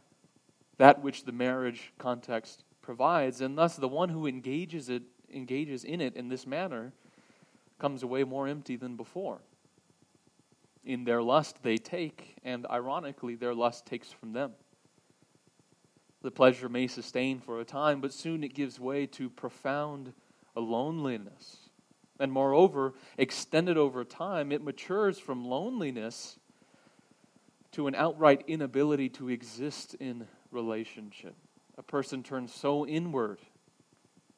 that 0.78 1.02
which 1.02 1.24
the 1.24 1.32
marriage 1.32 1.92
context 1.98 2.64
provides, 2.82 3.40
and 3.40 3.56
thus 3.56 3.76
the 3.76 3.88
one 3.88 4.08
who 4.08 4.26
engages 4.26 4.88
it 4.88 5.02
engages 5.32 5.84
in 5.84 6.00
it 6.00 6.14
in 6.14 6.28
this 6.28 6.46
manner 6.46 6.92
comes 7.78 8.02
away 8.02 8.22
more 8.24 8.46
empty 8.46 8.76
than 8.76 8.96
before. 8.96 9.40
In 10.84 11.04
their 11.04 11.22
lust, 11.22 11.62
they 11.62 11.76
take, 11.76 12.36
and 12.44 12.66
ironically, 12.70 13.34
their 13.34 13.54
lust 13.54 13.86
takes 13.86 14.12
from 14.12 14.32
them. 14.32 14.52
The 16.22 16.30
pleasure 16.30 16.68
may 16.68 16.86
sustain 16.86 17.40
for 17.40 17.60
a 17.60 17.64
time, 17.64 18.00
but 18.00 18.12
soon 18.12 18.44
it 18.44 18.54
gives 18.54 18.78
way 18.78 19.06
to 19.08 19.28
profound 19.28 20.12
loneliness. 20.54 21.68
And 22.20 22.30
moreover, 22.30 22.94
extended 23.18 23.76
over 23.76 24.04
time, 24.04 24.52
it 24.52 24.62
matures 24.62 25.18
from 25.18 25.44
loneliness 25.44 26.38
to 27.72 27.88
an 27.88 27.94
outright 27.94 28.44
inability 28.46 29.08
to 29.10 29.28
exist 29.28 29.94
in 29.98 30.26
relationship. 30.54 31.34
A 31.76 31.82
person 31.82 32.22
turns 32.22 32.54
so 32.54 32.86
inward 32.86 33.40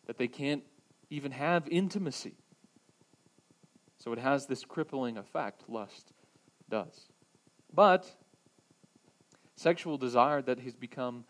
that 0.07 0.19
they 0.19 0.29
can't 0.29 0.63
even 1.11 1.33
have 1.33 1.69
intimacy. 1.69 2.35
So 3.99 4.13
it 4.13 4.19
has 4.19 4.47
this 4.47 4.65
crippling 4.65 5.17
effect, 5.17 5.65
lust 5.69 6.13
does. 6.69 7.09
But 7.73 8.11
sexual 9.57 9.99
desire 9.99 10.43
that 10.43 10.61
has 10.61 10.75
become 10.75 11.25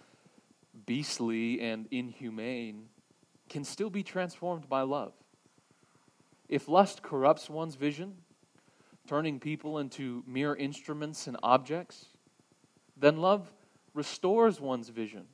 beastly 0.84 1.60
and 1.60 1.86
inhumane 1.90 2.86
can 3.48 3.64
still 3.64 3.90
be 3.90 4.02
transformed 4.02 4.68
by 4.68 4.82
love. 4.82 5.12
If 6.48 6.68
lust 6.68 7.02
corrupts 7.02 7.48
one's 7.48 7.74
vision, 7.74 8.16
turning 9.06 9.40
people 9.40 9.78
into 9.78 10.22
mere 10.26 10.54
instruments 10.54 11.26
and 11.26 11.36
objects, 11.42 12.06
then 12.96 13.18
love 13.18 13.52
restores 13.96 14.60
one's 14.60 14.90
vision 14.90 15.24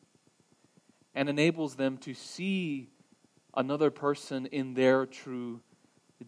and 1.14 1.28
enables 1.28 1.74
them 1.74 1.98
to 1.98 2.14
see 2.14 2.88
another 3.54 3.90
person 3.90 4.46
in 4.46 4.72
their 4.74 5.04
true 5.04 5.60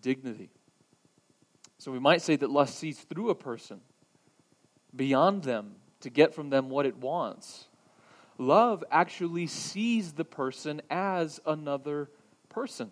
dignity. 0.00 0.50
So 1.78 1.92
we 1.92 1.98
might 1.98 2.22
say 2.22 2.36
that 2.36 2.50
lust 2.50 2.78
sees 2.78 2.98
through 3.00 3.30
a 3.30 3.34
person, 3.34 3.80
beyond 4.94 5.44
them, 5.44 5.76
to 6.00 6.10
get 6.10 6.34
from 6.34 6.50
them 6.50 6.68
what 6.68 6.86
it 6.86 6.96
wants. 6.96 7.68
Love 8.36 8.84
actually 8.90 9.46
sees 9.46 10.12
the 10.12 10.24
person 10.24 10.82
as 10.90 11.40
another 11.46 12.10
person, 12.48 12.90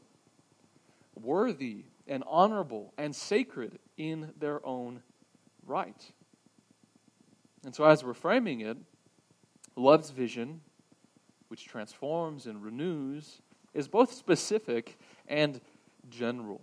worthy 1.21 1.85
and 2.07 2.23
honorable 2.27 2.95
and 2.97 3.15
sacred 3.15 3.79
in 3.97 4.33
their 4.39 4.65
own 4.65 5.03
right. 5.67 6.13
And 7.65 7.75
so, 7.75 7.85
as 7.85 8.03
we're 8.03 8.15
framing 8.15 8.61
it, 8.61 8.77
love's 9.77 10.11
vision, 10.11 10.61
which 11.49 11.67
transforms 11.67 12.47
and 12.47 12.63
renews, 12.63 13.41
is 13.75 13.89
both 13.89 14.13
specific 14.13 14.99
and 15.29 15.61
general. 16.09 16.61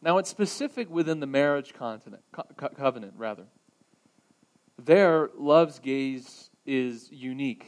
Now, 0.00 0.18
it's 0.18 0.30
specific 0.30 0.90
within 0.90 1.20
the 1.20 1.26
marriage 1.26 1.74
continent, 1.74 2.22
co- 2.32 2.68
covenant, 2.76 3.14
rather. 3.16 3.44
There, 4.78 5.30
love's 5.36 5.80
gaze 5.80 6.50
is 6.66 7.10
unique, 7.10 7.66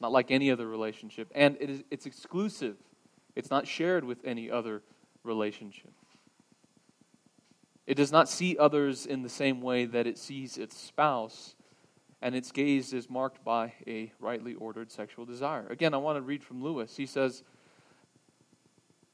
not 0.00 0.12
like 0.12 0.30
any 0.30 0.50
other 0.50 0.68
relationship, 0.68 1.30
and 1.34 1.56
it 1.60 1.70
is, 1.70 1.82
it's 1.90 2.06
exclusive. 2.06 2.76
It's 3.34 3.50
not 3.50 3.66
shared 3.66 4.04
with 4.04 4.18
any 4.24 4.50
other 4.50 4.82
relationship. 5.24 5.90
It 7.86 7.94
does 7.94 8.12
not 8.12 8.28
see 8.28 8.56
others 8.56 9.06
in 9.06 9.22
the 9.22 9.28
same 9.28 9.60
way 9.60 9.84
that 9.86 10.06
it 10.06 10.18
sees 10.18 10.58
its 10.58 10.76
spouse, 10.76 11.56
and 12.22 12.36
its 12.36 12.52
gaze 12.52 12.92
is 12.92 13.10
marked 13.10 13.44
by 13.44 13.72
a 13.86 14.12
rightly 14.20 14.54
ordered 14.54 14.90
sexual 14.90 15.26
desire. 15.26 15.66
Again, 15.68 15.92
I 15.92 15.98
want 15.98 16.16
to 16.16 16.22
read 16.22 16.44
from 16.44 16.62
Lewis. 16.62 16.96
He 16.96 17.04
says, 17.04 17.42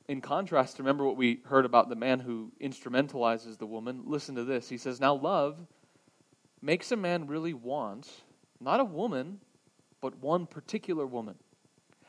in 0.09 0.21
contrast, 0.21 0.79
remember 0.79 1.05
what 1.05 1.17
we 1.17 1.41
heard 1.47 1.65
about 1.65 1.89
the 1.89 1.97
man 1.97 2.21
who 2.21 2.53
instrumentalizes 2.61 3.59
the 3.59 3.67
woman. 3.67 4.03
Listen 4.05 4.35
to 4.37 4.45
this. 4.45 4.69
He 4.69 4.79
says, 4.79 5.01
Now 5.01 5.15
love 5.15 5.59
makes 6.61 6.93
a 6.93 6.97
man 6.97 7.27
really 7.27 7.55
want 7.55 8.09
not 8.61 8.81
a 8.81 8.85
woman, 8.85 9.41
but 10.01 10.19
one 10.19 10.47
particular 10.47 11.07
woman. 11.07 11.37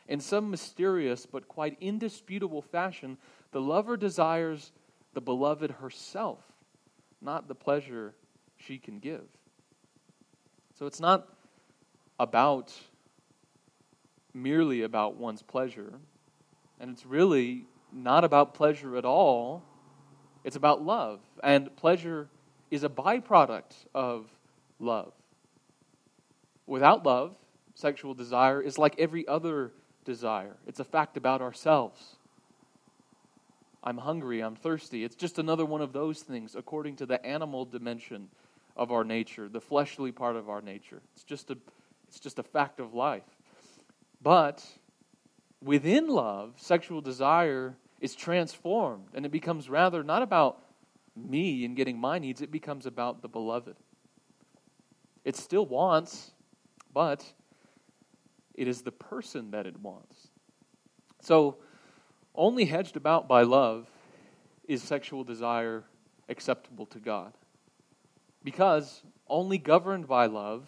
In 0.07 0.19
some 0.19 0.49
mysterious 0.49 1.25
but 1.25 1.47
quite 1.47 1.77
indisputable 1.79 2.61
fashion, 2.61 3.17
the 3.51 3.61
lover 3.61 3.95
desires 3.95 4.71
the 5.13 5.21
beloved 5.21 5.71
herself, 5.71 6.39
not 7.21 7.47
the 7.47 7.55
pleasure 7.55 8.15
she 8.57 8.79
can 8.79 8.99
give. 8.99 9.27
So 10.79 10.85
it's 10.85 11.01
not 11.01 11.27
about 12.21 12.73
merely 14.33 14.83
about 14.83 15.17
one's 15.17 15.41
pleasure, 15.41 15.99
and 16.79 16.89
it's 16.89 17.05
really 17.05 17.65
not 17.91 18.23
about 18.23 18.53
pleasure 18.53 18.95
at 18.95 19.03
all. 19.03 19.61
It's 20.45 20.55
about 20.55 20.81
love. 20.81 21.19
And 21.43 21.75
pleasure 21.75 22.29
is 22.71 22.85
a 22.85 22.89
byproduct 22.89 23.73
of 23.93 24.29
love. 24.79 25.11
Without 26.65 27.05
love, 27.05 27.35
sexual 27.75 28.13
desire 28.13 28.61
is 28.61 28.77
like 28.77 28.95
every 28.97 29.27
other 29.27 29.73
desire, 30.05 30.55
it's 30.65 30.79
a 30.79 30.85
fact 30.85 31.17
about 31.17 31.41
ourselves. 31.41 32.15
I'm 33.83 33.97
hungry, 33.97 34.39
I'm 34.39 34.55
thirsty. 34.55 35.03
It's 35.03 35.15
just 35.15 35.39
another 35.39 35.65
one 35.65 35.81
of 35.81 35.91
those 35.91 36.21
things 36.21 36.55
according 36.55 36.95
to 36.97 37.05
the 37.05 37.25
animal 37.25 37.65
dimension 37.65 38.29
of 38.75 38.91
our 38.91 39.03
nature, 39.03 39.49
the 39.49 39.61
fleshly 39.61 40.11
part 40.11 40.35
of 40.35 40.49
our 40.49 40.61
nature. 40.61 41.01
It's 41.13 41.23
just 41.23 41.51
a, 41.51 41.57
it's 42.07 42.19
just 42.19 42.39
a 42.39 42.43
fact 42.43 42.79
of 42.79 42.93
life. 42.93 43.23
But 44.21 44.65
within 45.61 46.07
love, 46.07 46.53
sexual 46.57 47.01
desire 47.01 47.75
is 47.99 48.15
transformed 48.15 49.07
and 49.13 49.25
it 49.25 49.31
becomes 49.31 49.69
rather 49.69 50.03
not 50.03 50.21
about 50.21 50.59
me 51.15 51.65
and 51.65 51.75
getting 51.75 51.99
my 51.99 52.19
needs, 52.19 52.41
it 52.41 52.51
becomes 52.51 52.85
about 52.85 53.21
the 53.21 53.27
beloved. 53.27 53.75
It 55.25 55.35
still 55.35 55.65
wants, 55.65 56.31
but 56.93 57.25
it 58.55 58.67
is 58.67 58.81
the 58.81 58.91
person 58.91 59.51
that 59.51 59.65
it 59.65 59.79
wants. 59.79 60.29
So, 61.21 61.57
only 62.35 62.65
hedged 62.65 62.95
about 62.95 63.27
by 63.27 63.41
love 63.41 63.89
is 64.67 64.81
sexual 64.81 65.23
desire 65.23 65.83
acceptable 66.29 66.85
to 66.87 66.99
God. 66.99 67.33
Because 68.43 69.03
only 69.27 69.57
governed 69.57 70.07
by 70.07 70.25
love 70.25 70.67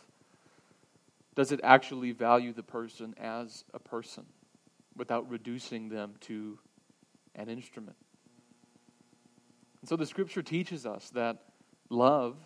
does 1.36 1.52
it 1.52 1.62
actually 1.64 2.12
value 2.12 2.54
the 2.54 2.64
person 2.64 3.16
as 3.18 3.64
a 3.74 3.80
person 3.80 4.26
without 4.98 5.30
reducing 5.30 5.90
them 5.90 6.14
to 6.22 6.60
an 7.36 7.50
instrument. 7.50 7.96
And 9.82 9.90
so 9.90 9.96
the 9.96 10.06
scripture 10.06 10.44
teaches 10.44 10.86
us 10.86 11.10
that 11.12 11.44
love 11.90 12.38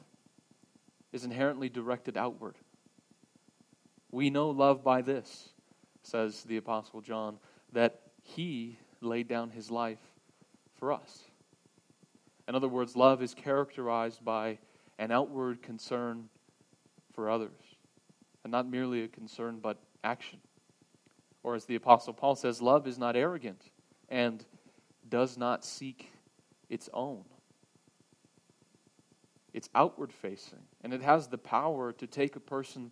is 1.11 1.25
inherently 1.25 1.69
directed 1.69 2.17
outward. 2.17 2.55
We 4.11 4.29
know 4.29 4.49
love 4.51 4.83
by 4.83 5.01
this, 5.01 5.49
says 6.03 6.43
the 6.43 6.57
Apostle 6.57 7.01
John, 7.01 7.39
that 7.73 7.99
he 8.21 8.77
laid 9.01 9.27
down 9.27 9.49
his 9.49 9.71
life 9.71 9.99
for 10.77 10.93
us. 10.93 11.23
In 12.47 12.55
other 12.55 12.67
words, 12.67 12.95
love 12.95 13.21
is 13.21 13.33
characterized 13.33 14.23
by 14.23 14.59
an 14.97 15.11
outward 15.11 15.61
concern 15.61 16.29
for 17.13 17.29
others, 17.29 17.61
and 18.43 18.51
not 18.51 18.69
merely 18.69 19.03
a 19.03 19.07
concern, 19.07 19.59
but 19.61 19.77
action. 20.03 20.39
Or 21.43 21.55
as 21.55 21.65
the 21.65 21.75
Apostle 21.75 22.13
Paul 22.13 22.35
says, 22.35 22.61
love 22.61 22.87
is 22.87 22.97
not 22.97 23.15
arrogant 23.15 23.61
and 24.09 24.43
does 25.09 25.37
not 25.37 25.63
seek 25.63 26.11
its 26.69 26.89
own. 26.93 27.23
It's 29.53 29.69
outward 29.73 30.11
facing, 30.11 30.63
and 30.83 30.93
it 30.93 31.01
has 31.01 31.27
the 31.27 31.37
power 31.37 31.93
to 31.93 32.07
take 32.07 32.35
a 32.35 32.41
person 32.41 32.91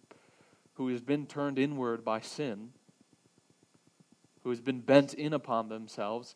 who 0.76 0.88
has 0.90 1.02
been 1.02 1.26
turned 1.26 1.60
inward 1.60 2.06
by 2.06 2.22
sin, 2.22 2.70
who 4.44 4.50
has 4.50 4.62
been 4.62 4.80
bent 4.80 5.14
in 5.14 5.34
upon 5.34 5.70
themselves, 5.70 6.36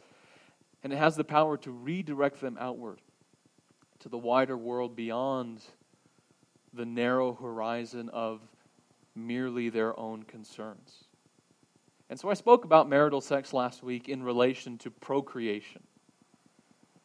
and 0.83 0.91
it 0.91 0.97
has 0.97 1.15
the 1.15 1.23
power 1.23 1.57
to 1.57 1.71
redirect 1.71 2.41
them 2.41 2.57
outward 2.59 2.99
to 4.07 4.11
the 4.11 4.17
wider 4.17 4.57
world 4.57 4.95
beyond 4.95 5.61
the 6.73 6.85
narrow 6.85 7.33
horizon 7.33 8.07
of 8.13 8.39
merely 9.15 9.67
their 9.67 9.99
own 9.99 10.23
concerns. 10.23 11.03
And 12.09 12.17
so 12.17 12.29
I 12.29 12.33
spoke 12.33 12.63
about 12.63 12.87
marital 12.87 13.19
sex 13.19 13.51
last 13.51 13.83
week 13.83 14.07
in 14.07 14.23
relation 14.23 14.77
to 14.77 14.91
procreation. 14.91 15.83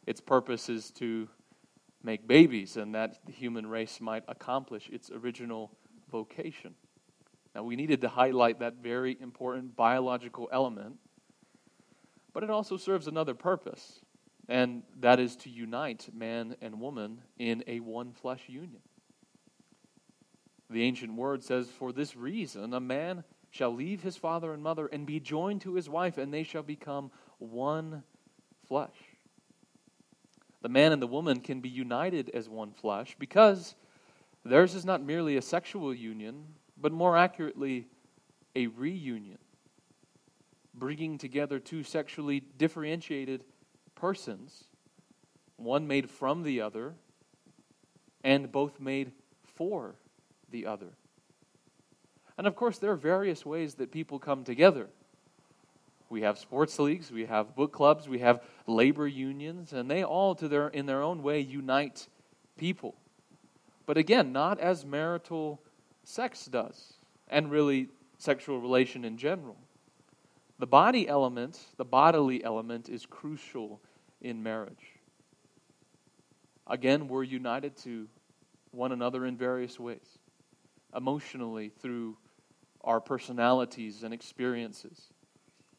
Its 0.07 0.21
purpose 0.21 0.69
is 0.69 0.93
to 0.93 1.29
make 2.05 2.29
babies, 2.29 2.77
and 2.77 2.95
that 2.95 3.19
the 3.27 3.33
human 3.33 3.67
race 3.67 4.01
might 4.01 4.23
accomplish 4.29 4.89
its 4.89 5.11
original 5.11 5.73
vocation. 6.09 6.75
Now, 7.53 7.65
we 7.65 7.75
needed 7.75 8.01
to 8.03 8.09
highlight 8.09 8.61
that 8.61 8.75
very 8.75 9.17
important 9.21 9.75
biological 9.75 10.49
element, 10.53 10.99
but 12.33 12.45
it 12.45 12.51
also 12.51 12.77
serves 12.77 13.09
another 13.09 13.35
purpose, 13.35 14.03
and 14.49 14.83
that 15.01 15.21
is 15.21 15.37
to 15.37 15.51
unite 15.51 16.09
man 16.15 16.57
and 16.61 16.81
woman 16.81 17.23
in 17.39 17.63
a 17.67 17.81
one 17.81 18.13
flesh 18.13 18.43
union. 18.49 18.81
The 20.71 20.83
ancient 20.83 21.15
word 21.15 21.43
says, 21.45 21.69
For 21.69 21.93
this 21.93 22.17
reason, 22.17 22.73
a 22.73 22.81
man 22.81 23.25
shall 23.51 23.75
leave 23.75 24.03
his 24.03 24.17
father 24.17 24.53
and 24.53 24.63
mother 24.63 24.87
and 24.87 25.07
be 25.07 25.21
joined 25.21 25.61
to 25.63 25.75
his 25.75 25.89
wife, 25.89 26.17
and 26.17 26.33
they 26.33 26.43
shall 26.43 26.63
become 26.63 27.11
one 27.39 28.03
flesh. 28.67 28.97
The 30.63 30.69
man 30.69 30.93
and 30.93 31.03
the 31.03 31.07
woman 31.07 31.41
can 31.41 31.61
be 31.61 31.69
united 31.69 32.31
as 32.31 32.49
one 32.49 32.73
flesh 32.73 33.17
because 33.19 33.75
Theirs 34.45 34.75
is 34.75 34.85
not 34.85 35.03
merely 35.03 35.37
a 35.37 35.43
sexual 35.43 35.95
union, 35.95 36.47
but 36.77 36.93
more 36.93 37.17
accurately, 37.17 37.87
a 38.57 38.67
reunion, 38.67 39.39
bringing 40.75 41.17
together 41.17 41.59
two 41.61 41.83
sexually 41.83 42.41
differentiated 42.41 43.45
persons, 44.03 44.65
one 45.55 45.87
made 45.87 46.11
from 46.11 46.43
the 46.43 46.61
other, 46.61 46.93
and 48.25 48.51
both 48.51 48.81
made 48.81 49.13
for 49.45 49.95
the 50.51 50.67
other. 50.67 50.89
And 52.37 52.49
of 52.49 52.57
course, 52.57 52.79
there 52.79 52.91
are 52.91 52.97
various 52.97 53.47
ways 53.47 53.75
that 53.75 53.93
people 53.93 54.19
come 54.19 54.43
together. 54.43 54.89
We 56.11 56.23
have 56.23 56.37
sports 56.37 56.81
leagues, 56.81 57.13
we 57.13 57.27
have 57.27 57.55
book 57.55 57.73
clubs, 57.73 58.09
we 58.09 58.19
have 58.19 58.43
labor 58.67 59.07
unions, 59.07 59.73
and 59.73 59.89
they 59.89 60.03
all, 60.03 60.35
to 60.35 60.49
their, 60.49 60.67
in 60.67 60.87
their 60.87 61.01
own 61.01 61.23
way, 61.23 61.39
unite 61.39 62.09
people. 62.59 62.97
But 63.87 63.99
again, 63.99 64.33
not 64.33 64.59
as 64.59 64.85
marital 64.85 65.63
sex 66.03 66.47
does, 66.47 66.95
and 67.29 67.53
really 67.53 67.87
sexual 68.19 68.61
relation 68.61 69.05
in 69.05 69.17
general. 69.17 69.59
The 70.59 70.67
body 70.67 71.07
element, 71.09 71.61
the 71.77 71.85
bodily 71.85 72.43
element, 72.43 72.89
is 72.89 73.07
crucial 73.07 73.81
in 74.23 74.43
marriage. 74.43 75.01
Again, 76.67 77.09
we're 77.09 77.25
united 77.25 77.77
to 77.79 78.09
one 78.71 78.93
another 78.93 79.27
in 79.27 79.37
various 79.37 79.79
ways 79.79 80.19
emotionally 80.95 81.71
through 81.81 82.17
our 82.83 83.01
personalities 83.01 84.03
and 84.03 84.13
experiences, 84.13 85.09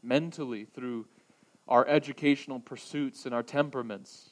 mentally 0.01 0.65
through 0.65 1.05
our 1.67 1.87
educational 1.87 2.59
pursuits 2.59 3.25
and 3.25 3.33
our 3.33 3.43
temperaments. 3.43 4.31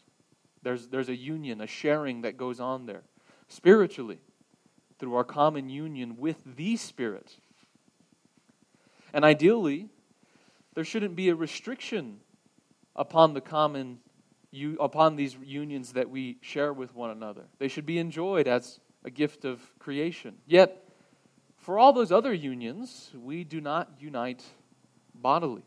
There's, 0.63 0.87
there's 0.87 1.09
a 1.09 1.15
union, 1.15 1.61
a 1.61 1.67
sharing 1.67 2.21
that 2.21 2.37
goes 2.37 2.59
on 2.59 2.85
there. 2.85 3.03
Spiritually, 3.47 4.19
through 4.99 5.15
our 5.15 5.23
common 5.23 5.69
union 5.69 6.17
with 6.17 6.37
the 6.45 6.77
Spirit. 6.77 7.37
And 9.13 9.25
ideally, 9.25 9.89
there 10.73 10.85
shouldn't 10.85 11.15
be 11.15 11.29
a 11.29 11.35
restriction 11.35 12.19
upon 12.95 13.33
the 13.33 13.41
common 13.41 13.99
upon 14.79 15.15
these 15.15 15.37
unions 15.43 15.93
that 15.93 16.09
we 16.09 16.37
share 16.41 16.73
with 16.73 16.93
one 16.93 17.09
another. 17.09 17.43
They 17.57 17.69
should 17.69 17.85
be 17.85 17.99
enjoyed 17.99 18.49
as 18.49 18.81
a 19.05 19.09
gift 19.09 19.45
of 19.45 19.61
creation. 19.79 20.35
Yet, 20.45 20.89
for 21.55 21.79
all 21.79 21.93
those 21.93 22.11
other 22.11 22.33
unions, 22.33 23.11
we 23.15 23.45
do 23.45 23.61
not 23.61 23.89
unite 23.99 24.43
bodily. 25.15 25.63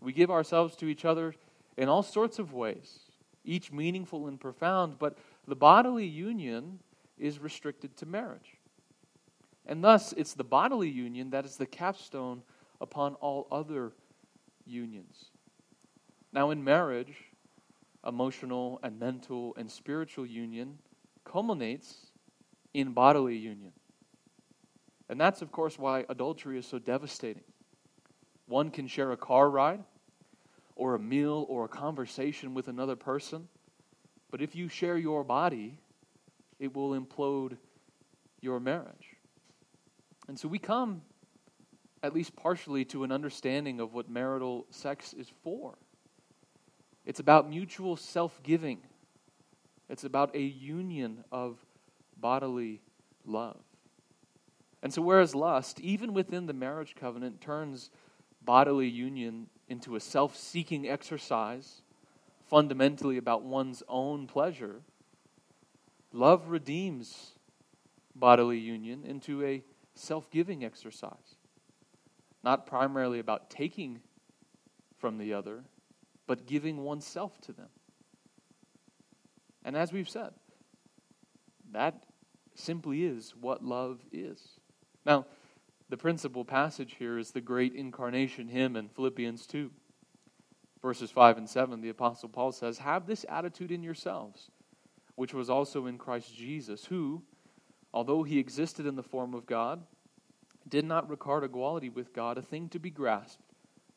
We 0.00 0.12
give 0.12 0.30
ourselves 0.30 0.76
to 0.76 0.86
each 0.86 1.04
other 1.04 1.34
in 1.76 1.88
all 1.88 2.02
sorts 2.02 2.38
of 2.38 2.52
ways, 2.52 2.98
each 3.44 3.72
meaningful 3.72 4.26
and 4.26 4.38
profound, 4.38 4.98
but 4.98 5.16
the 5.48 5.56
bodily 5.56 6.06
union 6.06 6.80
is 7.18 7.38
restricted 7.38 7.96
to 7.98 8.06
marriage. 8.06 8.58
And 9.64 9.82
thus, 9.82 10.12
it's 10.16 10.34
the 10.34 10.44
bodily 10.44 10.88
union 10.88 11.30
that 11.30 11.44
is 11.44 11.56
the 11.56 11.66
capstone 11.66 12.42
upon 12.80 13.14
all 13.16 13.46
other 13.50 13.92
unions. 14.66 15.29
Now, 16.32 16.50
in 16.50 16.62
marriage, 16.62 17.14
emotional 18.06 18.78
and 18.82 18.98
mental 18.98 19.54
and 19.56 19.70
spiritual 19.70 20.26
union 20.26 20.78
culminates 21.24 22.06
in 22.72 22.92
bodily 22.92 23.36
union. 23.36 23.72
And 25.08 25.20
that's, 25.20 25.42
of 25.42 25.50
course, 25.50 25.78
why 25.78 26.04
adultery 26.08 26.58
is 26.58 26.66
so 26.66 26.78
devastating. 26.78 27.42
One 28.46 28.70
can 28.70 28.86
share 28.86 29.10
a 29.12 29.16
car 29.16 29.50
ride, 29.50 29.82
or 30.76 30.94
a 30.94 30.98
meal, 30.98 31.46
or 31.48 31.64
a 31.64 31.68
conversation 31.68 32.54
with 32.54 32.68
another 32.68 32.96
person, 32.96 33.48
but 34.30 34.40
if 34.40 34.54
you 34.54 34.68
share 34.68 34.96
your 34.96 35.24
body, 35.24 35.78
it 36.58 36.74
will 36.74 36.98
implode 36.98 37.56
your 38.40 38.60
marriage. 38.60 39.16
And 40.28 40.38
so 40.38 40.48
we 40.48 40.58
come, 40.58 41.02
at 42.02 42.14
least 42.14 42.36
partially, 42.36 42.84
to 42.86 43.02
an 43.04 43.12
understanding 43.12 43.80
of 43.80 43.92
what 43.92 44.08
marital 44.08 44.66
sex 44.70 45.12
is 45.12 45.26
for. 45.42 45.76
It's 47.10 47.18
about 47.18 47.50
mutual 47.50 47.96
self 47.96 48.40
giving, 48.44 48.78
it's 49.88 50.04
about 50.04 50.32
a 50.36 50.40
union 50.40 51.24
of 51.32 51.56
bodily 52.16 52.82
love. 53.26 53.58
And 54.80 54.94
so, 54.94 55.02
whereas 55.02 55.34
lust, 55.34 55.80
even 55.80 56.14
within 56.14 56.46
the 56.46 56.52
marriage 56.52 56.94
covenant, 56.94 57.40
turns 57.40 57.90
bodily 58.44 58.86
union 58.86 59.48
into 59.68 59.96
a 59.96 60.00
self 60.00 60.36
seeking 60.36 60.88
exercise, 60.88 61.82
fundamentally 62.46 63.16
about 63.16 63.42
one's 63.42 63.82
own 63.88 64.28
pleasure, 64.28 64.82
love 66.12 66.48
redeems 66.48 67.32
bodily 68.14 68.58
union 68.58 69.02
into 69.04 69.44
a 69.44 69.64
self 69.96 70.30
giving 70.30 70.64
exercise. 70.64 71.34
Not 72.44 72.68
primarily 72.68 73.18
about 73.18 73.50
taking 73.50 73.98
from 74.96 75.18
the 75.18 75.34
other, 75.34 75.64
but 76.30 76.46
giving 76.46 76.84
oneself 76.84 77.40
to 77.40 77.52
them. 77.52 77.70
And 79.64 79.76
as 79.76 79.92
we've 79.92 80.08
said, 80.08 80.30
that 81.72 82.04
simply 82.54 83.02
is 83.04 83.34
what 83.34 83.64
love 83.64 83.98
is. 84.12 84.40
Now, 85.04 85.26
the 85.88 85.96
principal 85.96 86.44
passage 86.44 86.94
here 87.00 87.18
is 87.18 87.32
the 87.32 87.40
great 87.40 87.74
incarnation 87.74 88.46
hymn 88.46 88.76
in 88.76 88.88
Philippians 88.90 89.44
2. 89.48 89.72
Verses 90.80 91.10
5 91.10 91.38
and 91.38 91.50
7, 91.50 91.80
the 91.80 91.88
Apostle 91.88 92.28
Paul 92.28 92.52
says, 92.52 92.78
Have 92.78 93.08
this 93.08 93.26
attitude 93.28 93.72
in 93.72 93.82
yourselves, 93.82 94.52
which 95.16 95.34
was 95.34 95.50
also 95.50 95.86
in 95.86 95.98
Christ 95.98 96.32
Jesus, 96.32 96.84
who, 96.84 97.24
although 97.92 98.22
he 98.22 98.38
existed 98.38 98.86
in 98.86 98.94
the 98.94 99.02
form 99.02 99.34
of 99.34 99.46
God, 99.46 99.82
did 100.68 100.84
not 100.84 101.10
regard 101.10 101.42
equality 101.42 101.88
with 101.88 102.12
God 102.12 102.38
a 102.38 102.42
thing 102.42 102.68
to 102.68 102.78
be 102.78 102.90
grasped, 102.90 103.42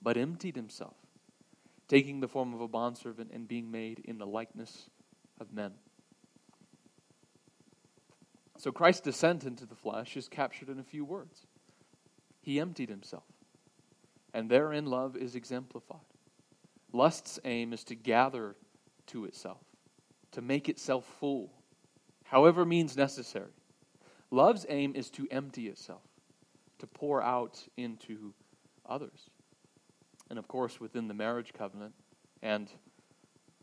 but 0.02 0.17
emptied 0.17 0.56
himself, 0.56 0.96
taking 1.88 2.19
the 2.19 2.28
form 2.28 2.54
of 2.54 2.62
a 2.62 2.67
bondservant 2.67 3.32
and 3.34 3.48
being 3.48 3.69
made 3.69 4.00
in 4.06 4.17
the 4.17 4.26
likeness 4.26 4.89
of 5.39 5.54
men. 5.54 5.72
So 8.58 8.72
Christ's 8.72 9.02
descent 9.02 9.43
into 9.43 9.65
the 9.65 9.76
flesh 9.76 10.15
is 10.15 10.30
captured 10.30 10.69
in 10.69 10.80
a 10.80 10.84
few 10.84 11.04
words. 11.04 11.48
He 12.41 12.60
emptied 12.60 12.89
himself. 12.89 13.24
And 14.34 14.50
therein 14.50 14.86
love 14.86 15.15
is 15.15 15.36
exemplified. 15.36 16.00
Lust's 16.91 17.39
aim 17.43 17.74
is 17.74 17.84
to 17.86 17.96
gather 17.96 18.56
to 19.08 19.26
itself, 19.26 19.63
to 20.32 20.41
make 20.41 20.69
itself 20.69 21.06
full, 21.19 21.52
however 22.24 22.65
means 22.65 22.96
necessary. 22.96 23.52
Love's 24.32 24.65
aim 24.69 24.96
is 24.96 25.10
to 25.12 25.28
empty 25.30 25.67
itself, 25.67 26.02
to 26.80 26.88
pour 26.88 27.22
out 27.22 27.63
into 27.78 28.34
others. 28.88 29.30
And 30.29 30.39
of 30.39 30.47
course, 30.47 30.79
within 30.79 31.07
the 31.07 31.13
marriage 31.13 31.53
covenant 31.53 31.93
and 32.41 32.69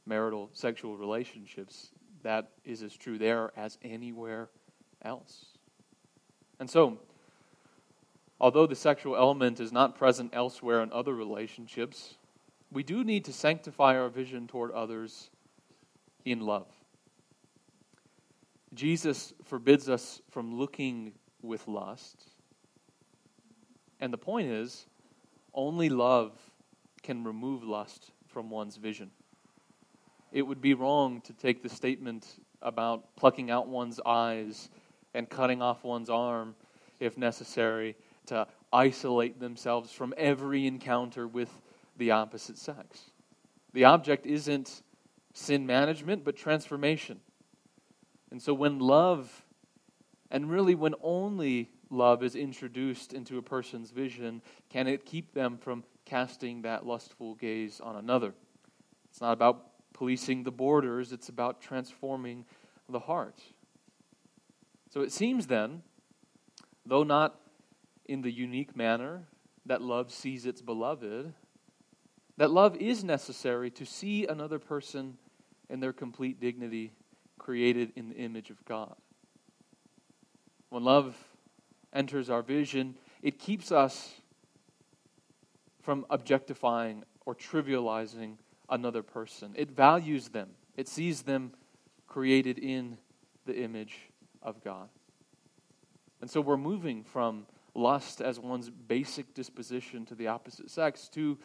marital 0.07 0.51
sexual 0.53 0.97
relationships, 0.97 1.91
that 2.23 2.51
is 2.65 2.83
as 2.83 2.97
true 2.97 3.19
there 3.19 3.53
as 3.57 3.79
anywhere 3.83 4.51
else. 5.03 5.47
And 6.59 6.69
so, 6.69 6.99
although 8.41 8.67
the 8.67 8.75
sexual 8.75 9.17
element 9.17 9.61
is 9.61 9.73
not 9.73 9.97
present 9.97 10.31
elsewhere 10.35 10.83
in 10.83 10.93
other 10.93 11.15
relationships, 11.15 12.17
we 12.71 12.83
do 12.83 13.03
need 13.03 13.25
to 13.25 13.33
sanctify 13.33 13.97
our 13.99 14.09
vision 14.09 14.47
toward 14.47 14.71
others 14.73 15.31
in 16.25 16.41
love. 16.41 16.69
Jesus 18.75 19.33
forbids 19.45 19.89
us 19.89 20.21
from 20.31 20.55
looking 20.55 21.13
with 21.43 21.67
lust. 21.67 22.23
And 23.99 24.13
the 24.13 24.19
point 24.19 24.49
is, 24.49 24.87
only 25.53 25.89
love 25.89 26.33
can 27.03 27.25
remove 27.25 27.63
lust 27.65 28.11
from 28.29 28.51
one's 28.51 28.77
vision. 28.77 29.11
It 30.33 30.43
would 30.43 30.61
be 30.61 30.75
wrong 30.75 31.21
to 31.23 31.33
take 31.33 31.63
the 31.63 31.69
statement 31.69 32.27
about 32.63 33.17
plucking 33.17 33.51
out 33.51 33.69
one's 33.69 34.01
eyes 34.05 34.71
and 35.15 35.29
cutting 35.29 35.61
off 35.61 35.83
one's 35.83 36.11
arm 36.11 36.55
if 37.01 37.19
necessary 37.19 37.97
to 38.27 38.47
isolate 38.73 39.41
themselves 39.41 39.91
from 39.91 40.15
every 40.17 40.67
encounter 40.67 41.27
with 41.27 41.51
the 41.97 42.13
opposite 42.13 42.59
sex. 42.59 43.11
The 43.73 43.85
object 43.85 44.27
isn't 44.27 44.83
sin 45.33 45.67
management, 45.67 46.25
but 46.25 46.37
transformation. 46.37 47.21
And 48.31 48.41
so 48.41 48.55
when 48.55 48.79
love, 48.79 49.45
and 50.31 50.51
really 50.51 50.75
when 50.75 50.95
only 51.03 51.71
love 51.91 52.23
is 52.23 52.37
introduced 52.37 53.13
into 53.13 53.39
a 53.39 53.43
person's 53.43 53.91
vision, 53.91 54.43
can 54.69 54.87
it 54.87 55.05
keep 55.05 55.35
them 55.35 55.59
from 55.59 55.83
casting 56.11 56.63
that 56.63 56.85
lustful 56.85 57.37
gaze 57.37 57.81
on 57.81 57.95
another? 57.95 58.35
It's 59.09 59.21
not 59.21 59.33
about 59.33 59.67
policing 59.93 60.43
the 60.43 60.51
borders, 60.51 61.13
it's 61.13 61.29
about 61.29 61.61
transforming 61.61 62.45
the 62.89 62.99
heart. 62.99 63.41
So 64.93 65.03
it 65.03 65.13
seems 65.13 65.47
then, 65.47 65.83
though 66.85 67.05
not 67.05 67.39
in 68.07 68.23
the 68.23 68.31
unique 68.33 68.75
manner 68.75 69.29
that 69.67 69.81
love 69.81 70.11
sees 70.11 70.47
its 70.47 70.61
beloved, 70.61 71.33
that 72.39 72.51
love 72.51 72.77
is 72.79 73.05
necessary 73.05 73.71
to 73.71 73.87
see 73.87 74.27
another 74.27 74.59
person 74.59 75.17
in 75.69 75.79
their 75.79 75.93
complete 75.93 76.41
dignity 76.41 76.91
created 77.39 77.93
in 77.95 78.09
the 78.09 78.17
image 78.17 78.51
of 78.51 78.65
God. 78.65 78.97
when 80.71 80.85
love 80.85 81.17
enters 81.93 82.31
our 82.31 82.43
vision, 82.43 82.95
it 83.23 83.39
keeps 83.39 83.73
us 83.73 84.20
from 85.83 86.07
objectifying 86.11 87.05
or 87.27 87.35
trivializing 87.35 88.37
another 88.69 89.03
person. 89.03 89.53
It 89.55 89.71
values 89.71 90.29
them, 90.29 90.51
it 90.77 90.89
sees 90.89 91.23
them 91.23 91.53
created 92.07 92.59
in 92.59 92.99
the 93.47 93.57
image 93.57 93.97
of 94.43 94.63
God. 94.63 94.89
And 96.21 96.31
so 96.31 96.41
we're 96.41 96.57
moving 96.57 97.03
from 97.03 97.47
lust 97.75 98.21
as 98.21 98.39
one's 98.39 98.69
basic 98.69 99.33
disposition 99.33 100.05
to 100.07 100.15
the 100.15 100.27
opposite 100.27 100.71
sex 100.71 101.09
to 101.09 101.39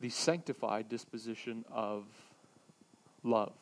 the 0.00 0.08
sanctified 0.08 0.88
disposition 0.88 1.64
of 1.70 2.04
love. 3.22 3.52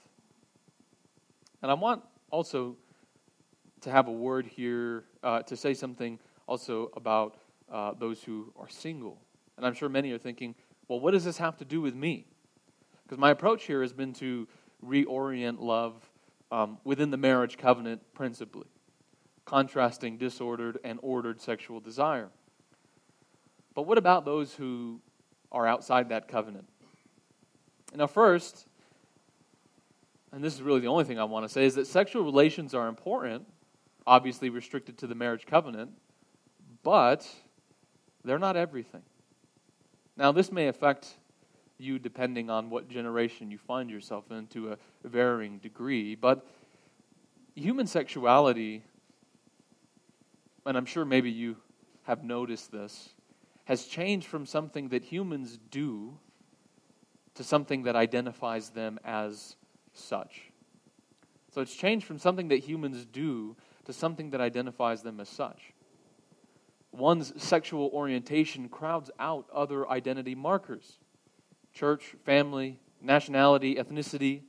And 1.62 1.70
I 1.70 1.74
want 1.74 2.03
also 2.31 2.77
to 3.83 3.90
have 3.90 4.09
a 4.09 4.12
word 4.12 4.46
here 4.46 5.05
uh, 5.22 5.42
to 5.42 5.57
say 5.57 5.74
something 5.74 6.18
also 6.46 6.90
about 6.96 7.37
uh, 7.72 7.92
those 7.98 8.22
who 8.22 8.52
are 8.57 8.68
single. 8.68 9.20
And 9.57 9.66
I'm 9.66 9.74
sure 9.74 9.88
many 9.88 10.12
are 10.12 10.18
thinking, 10.18 10.54
well, 10.87 11.00
what 11.00 11.12
does 11.12 11.24
this 11.24 11.38
have 11.38 11.57
to 11.59 11.64
do 11.64 11.81
with 11.81 11.94
me? 11.94 12.26
Because 13.02 13.18
my 13.18 13.31
approach 13.31 13.64
here 13.64 13.83
has 13.83 13.92
been 13.92 14.12
to 14.14 14.46
reorient 14.85 15.61
love 15.61 15.94
um, 16.50 16.78
within 16.85 17.11
the 17.11 17.16
marriage 17.16 17.59
covenant 17.59 18.02
principally, 18.14 18.68
contrasting 19.44 20.16
disordered 20.16 20.78
and 20.85 20.98
ordered 21.02 21.40
sexual 21.40 21.81
desire. 21.81 22.31
But 23.74 23.83
what 23.83 23.98
about 23.98 24.24
those 24.24 24.54
who 24.54 25.00
are 25.52 25.66
outside 25.66 26.09
that 26.09 26.28
covenant? 26.28 26.66
Now, 27.94 28.07
first, 28.07 28.66
and 30.33 30.42
this 30.42 30.54
is 30.54 30.62
really 30.62 30.81
the 30.81 30.88
only 30.88 31.04
thing 31.04 31.18
I 31.18 31.24
want 31.24 31.44
to 31.44 31.48
say, 31.48 31.64
is 31.64 31.74
that 31.76 31.87
sexual 31.87 32.24
relations 32.24 32.74
are 32.74 32.88
important, 32.88 33.46
obviously 34.07 34.50
restricted 34.50 34.98
to 34.98 35.07
the 35.07 35.14
marriage 35.14 35.46
covenant, 35.46 35.90
but 36.83 37.28
they're 38.24 38.38
not 38.38 38.57
everything. 38.57 39.02
Now, 40.16 40.33
this 40.33 40.50
may 40.50 40.68
affect 40.68 41.16
you 41.78 41.98
depending 41.98 42.50
on 42.50 42.70
what 42.70 42.88
generation 42.88 43.50
you 43.50 43.59
find 43.59 43.88
yourself 43.88 44.31
in 44.31 44.48
to 44.48 44.72
a 44.72 44.78
varying 45.09 45.59
degree, 45.59 46.16
but 46.16 46.44
human 47.54 47.87
sexuality, 47.87 48.83
and 50.66 50.76
I'm 50.76 50.87
sure 50.87 51.04
maybe 51.04 51.31
you 51.31 51.57
have 52.02 52.24
noticed 52.24 52.72
this, 52.72 53.11
has 53.64 53.85
changed 53.85 54.26
from 54.26 54.46
something 54.46 54.88
that 54.88 55.04
humans 55.04 55.59
do 55.70 56.18
to 57.35 57.44
something 57.44 57.85
that 57.85 57.94
identifies 57.94 58.70
them 58.70 58.98
as 59.04 59.57
such. 59.92 60.50
So 61.54 61.61
it's 61.61 61.74
changed 61.74 62.07
from 62.07 62.18
something 62.18 62.48
that 62.48 62.59
humans 62.59 63.07
do 63.07 63.57
to 63.85 63.92
something 63.92 64.31
that 64.31 64.40
identifies 64.40 65.02
them 65.02 65.20
as 65.20 65.28
such. 65.28 65.72
One's 66.98 67.32
sexual 67.40 67.90
orientation 67.92 68.68
crowds 68.68 69.08
out 69.20 69.46
other 69.54 69.88
identity 69.88 70.34
markers 70.34 70.98
church, 71.72 72.16
family, 72.24 72.80
nationality, 73.00 73.76
ethnicity, 73.76 74.40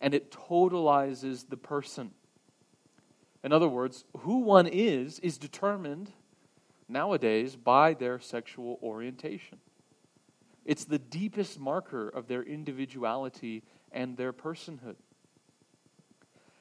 and 0.00 0.14
it 0.14 0.30
totalizes 0.30 1.46
the 1.48 1.56
person. 1.56 2.12
In 3.44 3.52
other 3.52 3.68
words, 3.68 4.04
who 4.20 4.38
one 4.38 4.66
is 4.66 5.18
is 5.18 5.36
determined 5.36 6.10
nowadays 6.88 7.56
by 7.56 7.92
their 7.92 8.18
sexual 8.18 8.78
orientation. 8.82 9.58
It's 10.64 10.84
the 10.84 10.98
deepest 10.98 11.60
marker 11.60 12.08
of 12.08 12.26
their 12.26 12.42
individuality 12.42 13.62
and 13.92 14.16
their 14.16 14.32
personhood. 14.32 14.96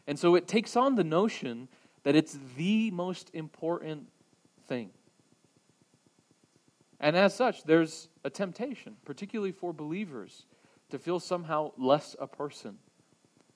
And 0.07 0.19
so 0.19 0.35
it 0.35 0.47
takes 0.47 0.75
on 0.75 0.95
the 0.95 1.03
notion 1.03 1.69
that 2.03 2.15
it's 2.15 2.37
the 2.57 2.91
most 2.91 3.31
important 3.33 4.07
thing. 4.67 4.91
And 6.99 7.15
as 7.15 7.35
such, 7.35 7.63
there's 7.63 8.09
a 8.23 8.29
temptation, 8.29 8.95
particularly 9.05 9.51
for 9.51 9.73
believers, 9.73 10.45
to 10.89 10.99
feel 10.99 11.19
somehow 11.19 11.71
less 11.77 12.15
a 12.19 12.27
person 12.27 12.77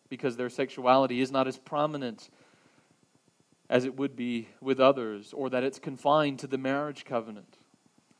because 0.10 0.36
their 0.36 0.50
sexuality 0.50 1.22
is 1.22 1.32
not 1.32 1.48
as 1.48 1.58
prominent 1.58 2.30
as 3.70 3.86
it 3.86 3.96
would 3.96 4.16
be 4.16 4.48
with 4.62 4.80
others, 4.80 5.32
or 5.32 5.48
that 5.52 5.64
it's 5.64 5.78
confined 5.78 6.40
to 6.40 6.48
the 6.48 6.58
marriage 6.58 7.06
covenant. 7.06 7.60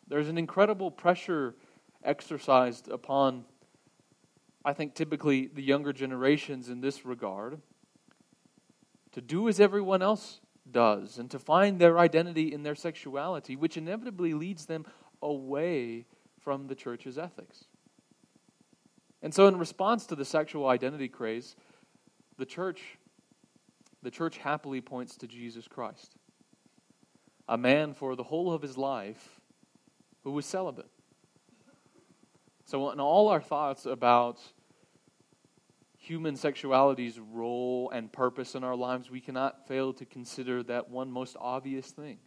There's 0.08 0.30
an 0.30 0.38
incredible 0.38 0.92
pressure 0.92 1.56
exercised 2.04 2.88
upon, 2.88 3.46
I 4.64 4.74
think, 4.74 4.94
typically 4.94 5.48
the 5.48 5.64
younger 5.64 5.92
generations 5.92 6.70
in 6.70 6.82
this 6.82 7.04
regard 7.04 7.60
to 9.12 9.22
do 9.22 9.50
as 9.50 9.60
everyone 9.60 10.04
else 10.04 10.40
does 10.72 11.18
and 11.18 11.32
to 11.32 11.40
find 11.40 11.80
their 11.80 11.98
identity 11.98 12.54
in 12.54 12.62
their 12.62 12.76
sexuality, 12.76 13.56
which 13.56 13.76
inevitably 13.76 14.36
leads 14.36 14.68
them 14.68 14.86
away 15.22 16.06
from 16.40 16.68
the 16.68 16.76
church's 16.76 17.18
ethics. 17.18 17.66
And 19.22 19.34
so, 19.34 19.48
in 19.48 19.58
response 19.58 20.06
to 20.08 20.16
the 20.16 20.26
sexual 20.26 20.68
identity 20.68 21.10
craze, 21.10 21.56
the 22.38 22.46
church, 22.46 22.82
the 24.02 24.12
church 24.12 24.38
happily 24.38 24.82
points 24.82 25.18
to 25.18 25.28
Jesus 25.28 25.68
Christ, 25.68 26.16
a 27.48 27.58
man 27.58 27.94
for 27.94 28.16
the 28.16 28.24
whole 28.24 28.54
of 28.54 28.62
his 28.62 28.78
life 28.78 29.42
who 30.24 30.32
was 30.32 30.46
celibate. 30.46 30.90
So, 32.66 32.92
in 32.92 33.00
all 33.00 33.28
our 33.28 33.42
thoughts 33.42 33.86
about 33.86 34.40
human 35.98 36.36
sexuality's 36.36 37.20
role 37.20 37.92
and 37.92 38.12
purpose 38.12 38.56
in 38.56 38.64
our 38.64 38.76
lives, 38.76 39.12
we 39.12 39.20
cannot 39.20 39.68
fail 39.68 39.92
to 39.94 40.06
consider 40.06 40.64
that 40.64 40.90
one 40.90 41.12
most 41.12 41.36
obvious 41.40 41.92
thing 41.92 42.20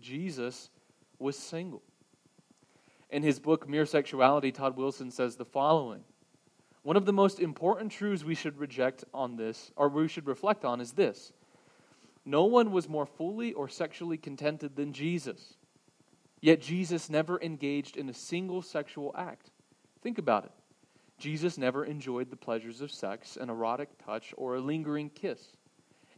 Jesus 0.00 0.68
was 1.18 1.38
single. 1.38 1.82
In 3.14 3.22
his 3.22 3.38
book, 3.38 3.68
Mere 3.68 3.86
Sexuality, 3.86 4.50
Todd 4.50 4.76
Wilson 4.76 5.08
says 5.08 5.36
the 5.36 5.44
following 5.44 6.02
One 6.82 6.96
of 6.96 7.04
the 7.06 7.12
most 7.12 7.38
important 7.38 7.92
truths 7.92 8.24
we 8.24 8.34
should 8.34 8.58
reject 8.58 9.04
on 9.14 9.36
this, 9.36 9.70
or 9.76 9.88
we 9.88 10.08
should 10.08 10.26
reflect 10.26 10.64
on, 10.64 10.80
is 10.80 10.94
this 10.94 11.32
No 12.24 12.44
one 12.46 12.72
was 12.72 12.88
more 12.88 13.06
fully 13.06 13.52
or 13.52 13.68
sexually 13.68 14.16
contented 14.16 14.74
than 14.74 14.92
Jesus. 14.92 15.54
Yet 16.40 16.60
Jesus 16.60 17.08
never 17.08 17.40
engaged 17.40 17.96
in 17.96 18.08
a 18.08 18.12
single 18.12 18.62
sexual 18.62 19.14
act. 19.16 19.50
Think 20.02 20.18
about 20.18 20.46
it. 20.46 20.52
Jesus 21.16 21.56
never 21.56 21.84
enjoyed 21.84 22.30
the 22.30 22.36
pleasures 22.36 22.80
of 22.80 22.90
sex, 22.90 23.36
an 23.36 23.48
erotic 23.48 23.90
touch, 24.04 24.34
or 24.36 24.56
a 24.56 24.60
lingering 24.60 25.08
kiss. 25.08 25.56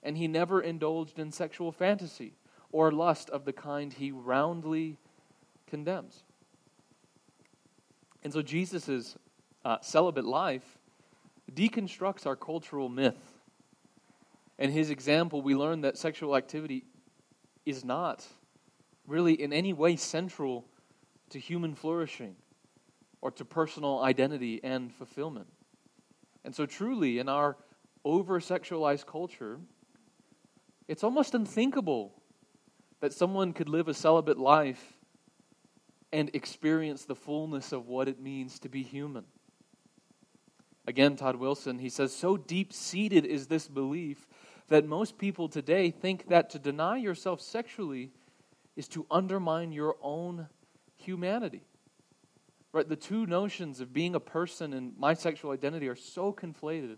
And 0.03 0.17
he 0.17 0.29
never 0.29 0.63
indulged 0.63 1.19
in 1.19 1.31
sexual 1.31 1.73
fantasy 1.73 2.33
or 2.73 2.91
lust 2.91 3.29
of 3.29 3.45
the 3.45 3.53
kind 3.53 3.93
he 3.93 4.13
roundly 4.13 4.97
condemns. 5.67 6.23
And 8.27 8.33
so 8.33 8.43
Jesus' 8.43 9.17
uh, 9.65 9.77
celibate 9.83 10.25
life 10.25 10.81
deconstructs 11.55 12.27
our 12.27 12.35
cultural 12.35 12.89
myth. 12.89 13.39
And 14.59 14.73
his 14.73 14.91
example, 14.91 15.43
we 15.43 15.55
learn 15.55 15.83
that 15.83 15.97
sexual 15.97 16.35
activity 16.35 16.83
is 17.65 17.85
not 17.85 18.27
really 19.07 19.41
in 19.41 19.53
any 19.53 19.73
way 19.73 19.95
central 19.95 20.65
to 21.31 21.39
human 21.39 21.77
flourishing 21.77 22.35
or 23.21 23.31
to 23.31 23.45
personal 23.45 24.03
identity 24.03 24.59
and 24.65 24.93
fulfillment. 24.93 25.47
And 26.45 26.53
so, 26.53 26.67
truly, 26.67 27.21
in 27.21 27.29
our 27.29 27.57
over 28.05 28.41
sexualized 28.41 29.07
culture, 29.07 29.61
it's 30.89 31.05
almost 31.05 31.37
unthinkable 31.37 32.13
that 32.99 33.13
someone 33.13 33.53
could 33.53 33.69
live 33.69 33.87
a 33.87 33.95
celibate 33.95 34.37
life 34.37 34.96
and 36.17 36.31
experience 36.33 37.05
the 37.05 37.15
fullness 37.15 37.73
of 37.73 37.89
what 37.89 38.09
it 38.09 38.19
means 38.19 38.59
to 38.59 38.71
be 38.71 38.83
human. 38.83 39.23
Again, 40.87 41.15
Todd 41.15 41.37
Wilson, 41.37 41.79
he 41.79 41.91
says, 41.91 42.17
so 42.17 42.39
deep 42.39 42.73
seated 42.73 43.27
is 43.27 43.49
this 43.49 43.69
belief 43.69 44.27
that 44.69 44.87
most 44.87 45.19
people 45.19 45.47
today 45.47 45.91
think 45.91 46.31
that 46.31 46.49
to 46.51 46.59
deny 46.59 46.97
yourself 46.97 47.43
sexually 47.43 48.13
is 48.77 48.89
to 48.89 49.05
undermine 49.11 49.73
your 49.73 49.97
own 50.01 50.47
humanity. 50.95 51.67
Right? 52.73 52.89
The 52.89 52.97
two 52.97 53.27
notions 53.27 53.83
of 53.83 53.93
being 53.93 54.15
a 54.15 54.21
person 54.21 54.73
and 54.73 54.97
my 54.97 55.13
sexual 55.13 55.51
identity 55.51 55.87
are 55.87 55.95
so 55.95 56.33
conflated 56.33 56.97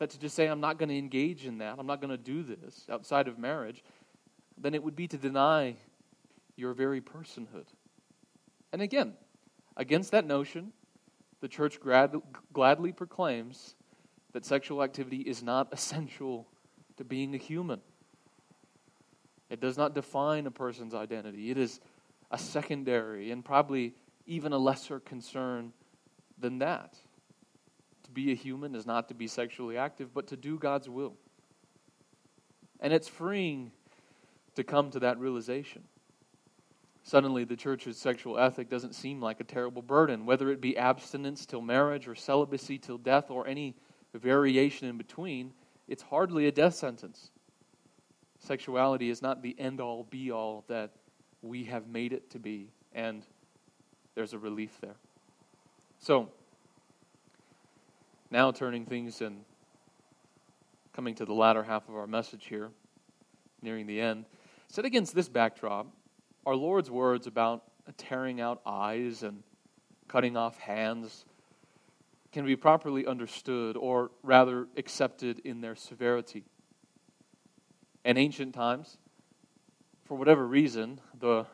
that 0.00 0.10
to 0.10 0.18
just 0.18 0.36
say, 0.36 0.48
I'm 0.48 0.60
not 0.60 0.78
going 0.78 0.90
to 0.90 0.98
engage 0.98 1.46
in 1.46 1.58
that, 1.58 1.76
I'm 1.78 1.86
not 1.86 2.02
going 2.02 2.10
to 2.10 2.18
do 2.18 2.42
this 2.42 2.84
outside 2.90 3.26
of 3.26 3.38
marriage, 3.38 3.82
then 4.58 4.74
it 4.74 4.82
would 4.82 4.96
be 4.96 5.08
to 5.08 5.16
deny 5.16 5.76
your 6.56 6.74
very 6.74 7.00
personhood. 7.00 7.64
And 8.72 8.82
again, 8.82 9.14
against 9.76 10.10
that 10.12 10.26
notion, 10.26 10.72
the 11.40 11.48
church 11.48 11.80
grad- 11.80 12.14
gladly 12.52 12.92
proclaims 12.92 13.74
that 14.32 14.44
sexual 14.44 14.82
activity 14.82 15.18
is 15.18 15.42
not 15.42 15.68
essential 15.72 16.46
to 16.96 17.04
being 17.04 17.34
a 17.34 17.38
human. 17.38 17.80
It 19.50 19.60
does 19.60 19.78
not 19.78 19.94
define 19.94 20.46
a 20.46 20.50
person's 20.50 20.94
identity. 20.94 21.50
It 21.50 21.58
is 21.58 21.80
a 22.30 22.38
secondary 22.38 23.30
and 23.30 23.44
probably 23.44 23.94
even 24.26 24.52
a 24.52 24.58
lesser 24.58 25.00
concern 25.00 25.72
than 26.38 26.58
that. 26.58 26.94
To 28.04 28.10
be 28.10 28.30
a 28.30 28.34
human 28.34 28.74
is 28.74 28.86
not 28.86 29.08
to 29.08 29.14
be 29.14 29.26
sexually 29.26 29.78
active, 29.78 30.12
but 30.12 30.26
to 30.28 30.36
do 30.36 30.58
God's 30.58 30.88
will. 30.88 31.14
And 32.80 32.92
it's 32.92 33.08
freeing 33.08 33.72
to 34.54 34.64
come 34.64 34.90
to 34.90 35.00
that 35.00 35.18
realization. 35.18 35.84
Suddenly, 37.08 37.44
the 37.44 37.56
church's 37.56 37.96
sexual 37.96 38.38
ethic 38.38 38.68
doesn't 38.68 38.94
seem 38.94 39.18
like 39.18 39.40
a 39.40 39.44
terrible 39.44 39.80
burden, 39.80 40.26
whether 40.26 40.50
it 40.50 40.60
be 40.60 40.76
abstinence 40.76 41.46
till 41.46 41.62
marriage 41.62 42.06
or 42.06 42.14
celibacy 42.14 42.76
till 42.76 42.98
death 42.98 43.30
or 43.30 43.46
any 43.46 43.74
variation 44.12 44.86
in 44.86 44.98
between. 44.98 45.54
It's 45.88 46.02
hardly 46.02 46.48
a 46.48 46.52
death 46.52 46.74
sentence. 46.74 47.30
Sexuality 48.40 49.08
is 49.08 49.22
not 49.22 49.40
the 49.40 49.58
end 49.58 49.80
all 49.80 50.06
be 50.10 50.30
all 50.30 50.66
that 50.68 50.90
we 51.40 51.64
have 51.64 51.88
made 51.88 52.12
it 52.12 52.28
to 52.32 52.38
be, 52.38 52.68
and 52.92 53.24
there's 54.14 54.34
a 54.34 54.38
relief 54.38 54.76
there. 54.82 54.96
So, 56.00 56.28
now 58.30 58.50
turning 58.50 58.84
things 58.84 59.22
and 59.22 59.46
coming 60.92 61.14
to 61.14 61.24
the 61.24 61.32
latter 61.32 61.62
half 61.62 61.88
of 61.88 61.96
our 61.96 62.06
message 62.06 62.44
here, 62.44 62.68
nearing 63.62 63.86
the 63.86 63.98
end. 63.98 64.26
Set 64.68 64.84
against 64.84 65.14
this 65.14 65.30
backdrop, 65.30 65.86
our 66.48 66.56
Lord's 66.56 66.90
words 66.90 67.26
about 67.26 67.62
tearing 67.98 68.40
out 68.40 68.62
eyes 68.64 69.22
and 69.22 69.42
cutting 70.08 70.34
off 70.34 70.58
hands 70.58 71.26
can 72.32 72.46
be 72.46 72.56
properly 72.56 73.06
understood, 73.06 73.76
or 73.76 74.10
rather 74.22 74.66
accepted 74.78 75.40
in 75.44 75.60
their 75.60 75.76
severity. 75.76 76.44
In 78.02 78.16
ancient 78.16 78.54
times, 78.54 78.96
for 80.06 80.16
whatever 80.16 80.46
reason, 80.46 81.02
the 81.20 81.44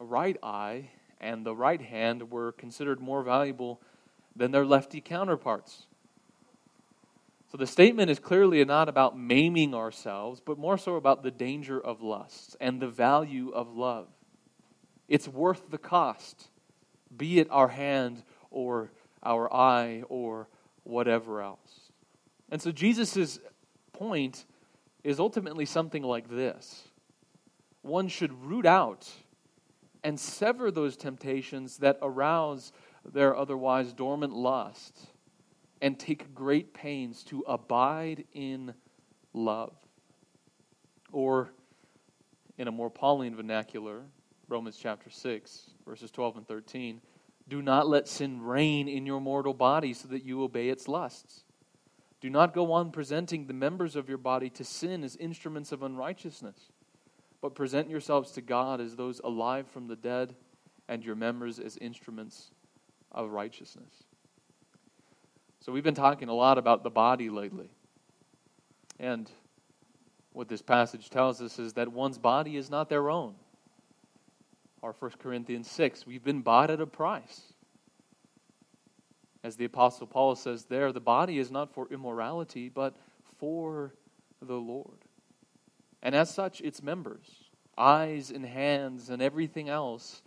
right 0.00 0.36
eye 0.42 0.90
and 1.20 1.46
the 1.46 1.54
right 1.54 1.80
hand 1.80 2.32
were 2.32 2.50
considered 2.50 2.98
more 3.00 3.22
valuable 3.22 3.80
than 4.34 4.50
their 4.50 4.66
lefty 4.66 5.00
counterparts. 5.00 5.86
So 7.52 7.58
the 7.58 7.66
statement 7.68 8.10
is 8.10 8.18
clearly 8.18 8.64
not 8.64 8.88
about 8.88 9.16
maiming 9.16 9.72
ourselves, 9.72 10.40
but 10.44 10.58
more 10.58 10.78
so 10.78 10.96
about 10.96 11.22
the 11.22 11.30
danger 11.30 11.80
of 11.80 12.02
lust 12.02 12.56
and 12.60 12.82
the 12.82 12.88
value 12.88 13.50
of 13.50 13.72
love. 13.76 14.08
It's 15.08 15.28
worth 15.28 15.70
the 15.70 15.78
cost, 15.78 16.48
be 17.16 17.38
it 17.38 17.48
our 17.50 17.68
hand 17.68 18.22
or 18.50 18.90
our 19.22 19.52
eye 19.52 20.02
or 20.08 20.48
whatever 20.84 21.42
else. 21.42 21.92
And 22.50 22.60
so 22.60 22.72
Jesus' 22.72 23.38
point 23.92 24.44
is 25.04 25.18
ultimately 25.18 25.66
something 25.66 26.02
like 26.02 26.28
this 26.28 26.88
one 27.82 28.06
should 28.06 28.44
root 28.44 28.64
out 28.64 29.10
and 30.04 30.18
sever 30.18 30.70
those 30.70 30.96
temptations 30.96 31.78
that 31.78 31.98
arouse 32.00 32.72
their 33.04 33.36
otherwise 33.36 33.92
dormant 33.92 34.32
lust 34.32 35.08
and 35.80 35.98
take 35.98 36.34
great 36.34 36.72
pains 36.72 37.24
to 37.24 37.40
abide 37.40 38.24
in 38.32 38.72
love. 39.32 39.74
Or, 41.10 41.52
in 42.56 42.68
a 42.68 42.72
more 42.72 42.88
Pauline 42.88 43.34
vernacular, 43.34 44.02
Romans 44.52 44.76
chapter 44.78 45.08
6, 45.08 45.70
verses 45.86 46.10
12 46.10 46.36
and 46.36 46.46
13, 46.46 47.00
do 47.48 47.62
not 47.62 47.88
let 47.88 48.06
sin 48.06 48.42
reign 48.42 48.86
in 48.86 49.06
your 49.06 49.18
mortal 49.18 49.54
body 49.54 49.94
so 49.94 50.08
that 50.08 50.24
you 50.24 50.42
obey 50.42 50.68
its 50.68 50.86
lusts. 50.86 51.44
Do 52.20 52.28
not 52.28 52.52
go 52.52 52.70
on 52.72 52.90
presenting 52.90 53.46
the 53.46 53.54
members 53.54 53.96
of 53.96 54.10
your 54.10 54.18
body 54.18 54.50
to 54.50 54.62
sin 54.62 55.04
as 55.04 55.16
instruments 55.16 55.72
of 55.72 55.82
unrighteousness, 55.82 56.70
but 57.40 57.54
present 57.54 57.88
yourselves 57.88 58.32
to 58.32 58.42
God 58.42 58.78
as 58.78 58.94
those 58.94 59.22
alive 59.24 59.66
from 59.68 59.88
the 59.88 59.96
dead, 59.96 60.34
and 60.86 61.02
your 61.02 61.16
members 61.16 61.58
as 61.58 61.78
instruments 61.78 62.50
of 63.10 63.30
righteousness. 63.30 64.04
So, 65.60 65.72
we've 65.72 65.82
been 65.82 65.94
talking 65.94 66.28
a 66.28 66.34
lot 66.34 66.58
about 66.58 66.82
the 66.82 66.90
body 66.90 67.30
lately. 67.30 67.70
And 69.00 69.30
what 70.34 70.48
this 70.48 70.60
passage 70.60 71.08
tells 71.08 71.40
us 71.40 71.58
is 71.58 71.72
that 71.72 71.88
one's 71.88 72.18
body 72.18 72.58
is 72.58 72.68
not 72.68 72.90
their 72.90 73.08
own. 73.08 73.36
Our 74.82 74.94
1 74.98 75.12
Corinthians 75.22 75.70
6, 75.70 76.06
we've 76.06 76.24
been 76.24 76.42
bought 76.42 76.70
at 76.70 76.80
a 76.80 76.86
price. 76.86 77.52
As 79.44 79.56
the 79.56 79.64
Apostle 79.64 80.06
Paul 80.06 80.34
says 80.34 80.64
there, 80.64 80.92
the 80.92 81.00
body 81.00 81.38
is 81.38 81.50
not 81.50 81.72
for 81.72 81.88
immorality, 81.92 82.68
but 82.68 82.96
for 83.38 83.94
the 84.40 84.56
Lord. 84.56 84.98
And 86.02 86.14
as 86.14 86.34
such, 86.34 86.60
its 86.60 86.82
members, 86.82 87.26
eyes 87.78 88.30
and 88.30 88.44
hands 88.44 89.08
and 89.08 89.22
everything 89.22 89.68
else, 89.68 90.22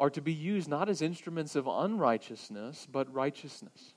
are 0.00 0.10
to 0.10 0.20
be 0.20 0.32
used 0.32 0.68
not 0.68 0.88
as 0.88 1.02
instruments 1.02 1.54
of 1.54 1.68
unrighteousness, 1.68 2.88
but 2.90 3.12
righteousness. 3.12 3.94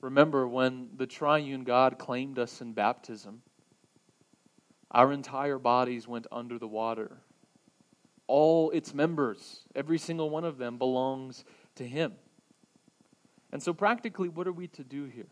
Remember 0.00 0.48
when 0.48 0.88
the 0.96 1.06
triune 1.06 1.62
God 1.62 1.98
claimed 1.98 2.38
us 2.38 2.60
in 2.60 2.72
baptism, 2.72 3.42
our 4.90 5.12
entire 5.12 5.58
bodies 5.58 6.08
went 6.08 6.26
under 6.32 6.58
the 6.58 6.66
water. 6.66 7.18
All 8.28 8.70
its 8.70 8.94
members, 8.94 9.64
every 9.74 9.98
single 9.98 10.30
one 10.30 10.44
of 10.44 10.58
them, 10.58 10.78
belongs 10.78 11.44
to 11.74 11.86
Him. 11.86 12.12
And 13.50 13.62
so, 13.62 13.72
practically, 13.72 14.28
what 14.28 14.46
are 14.46 14.52
we 14.52 14.68
to 14.68 14.84
do 14.84 15.06
here? 15.06 15.26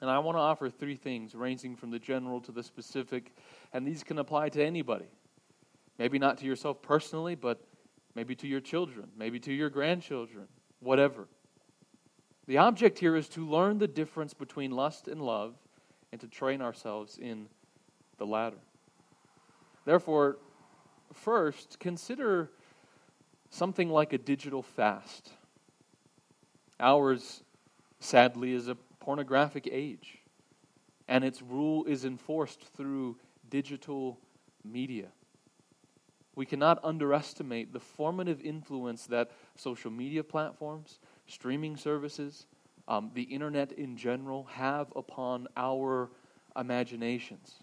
And 0.00 0.10
I 0.10 0.18
want 0.18 0.36
to 0.36 0.40
offer 0.40 0.68
three 0.68 0.96
things, 0.96 1.34
ranging 1.34 1.74
from 1.74 1.90
the 1.90 1.98
general 1.98 2.40
to 2.42 2.52
the 2.52 2.62
specific, 2.62 3.32
and 3.72 3.86
these 3.86 4.04
can 4.04 4.18
apply 4.18 4.50
to 4.50 4.62
anybody. 4.62 5.06
Maybe 5.98 6.18
not 6.18 6.38
to 6.38 6.44
yourself 6.44 6.82
personally, 6.82 7.34
but 7.34 7.64
maybe 8.14 8.34
to 8.34 8.46
your 8.46 8.60
children, 8.60 9.08
maybe 9.16 9.40
to 9.40 9.52
your 9.52 9.70
grandchildren, 9.70 10.48
whatever. 10.80 11.28
The 12.46 12.58
object 12.58 12.98
here 12.98 13.16
is 13.16 13.28
to 13.30 13.48
learn 13.48 13.78
the 13.78 13.88
difference 13.88 14.34
between 14.34 14.70
lust 14.70 15.08
and 15.08 15.20
love 15.20 15.54
and 16.12 16.20
to 16.20 16.28
train 16.28 16.60
ourselves 16.60 17.18
in 17.18 17.48
the 18.18 18.26
latter. 18.26 18.58
Therefore, 19.84 20.38
first, 21.16 21.78
consider 21.80 22.50
something 23.50 23.88
like 23.88 24.12
a 24.12 24.18
digital 24.18 24.62
fast. 24.62 25.30
Ours, 26.78 27.42
sadly, 28.00 28.52
is 28.52 28.68
a 28.68 28.76
pornographic 29.00 29.68
age, 29.70 30.18
and 31.08 31.24
its 31.24 31.42
rule 31.42 31.84
is 31.84 32.04
enforced 32.04 32.62
through 32.76 33.16
digital 33.48 34.18
media. 34.64 35.06
We 36.34 36.44
cannot 36.44 36.84
underestimate 36.84 37.72
the 37.72 37.80
formative 37.80 38.42
influence 38.42 39.06
that 39.06 39.30
social 39.54 39.90
media 39.90 40.22
platforms, 40.22 40.98
streaming 41.26 41.78
services, 41.78 42.46
um, 42.88 43.10
the 43.14 43.22
internet 43.22 43.72
in 43.72 43.96
general 43.96 44.44
have 44.44 44.92
upon 44.94 45.48
our 45.56 46.10
imaginations. 46.54 47.60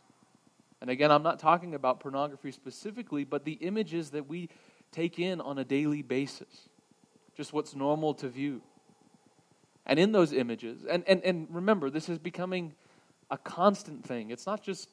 And 0.84 0.90
again, 0.90 1.12
I'm 1.12 1.24
not 1.24 1.40
talking 1.40 1.76
about 1.76 2.02
pornography 2.02 2.52
specifically, 2.52 3.24
but 3.24 3.46
the 3.46 3.54
images 3.54 4.10
that 4.10 4.28
we 4.28 4.50
take 4.92 5.18
in 5.18 5.40
on 5.40 5.58
a 5.58 5.64
daily 5.64 6.02
basis, 6.02 6.68
just 7.38 7.54
what's 7.54 7.74
normal 7.74 8.14
to 8.16 8.28
view. 8.28 8.62
And 9.86 9.98
in 9.98 10.12
those 10.12 10.34
images, 10.34 10.84
and, 10.84 11.06
and, 11.08 11.24
and 11.24 11.48
remember, 11.50 11.90
this 11.90 12.10
is 12.10 12.20
becoming 12.20 12.74
a 13.32 13.38
constant 13.38 14.06
thing. 14.06 14.30
It's 14.30 14.46
not 14.46 14.62
just 14.62 14.90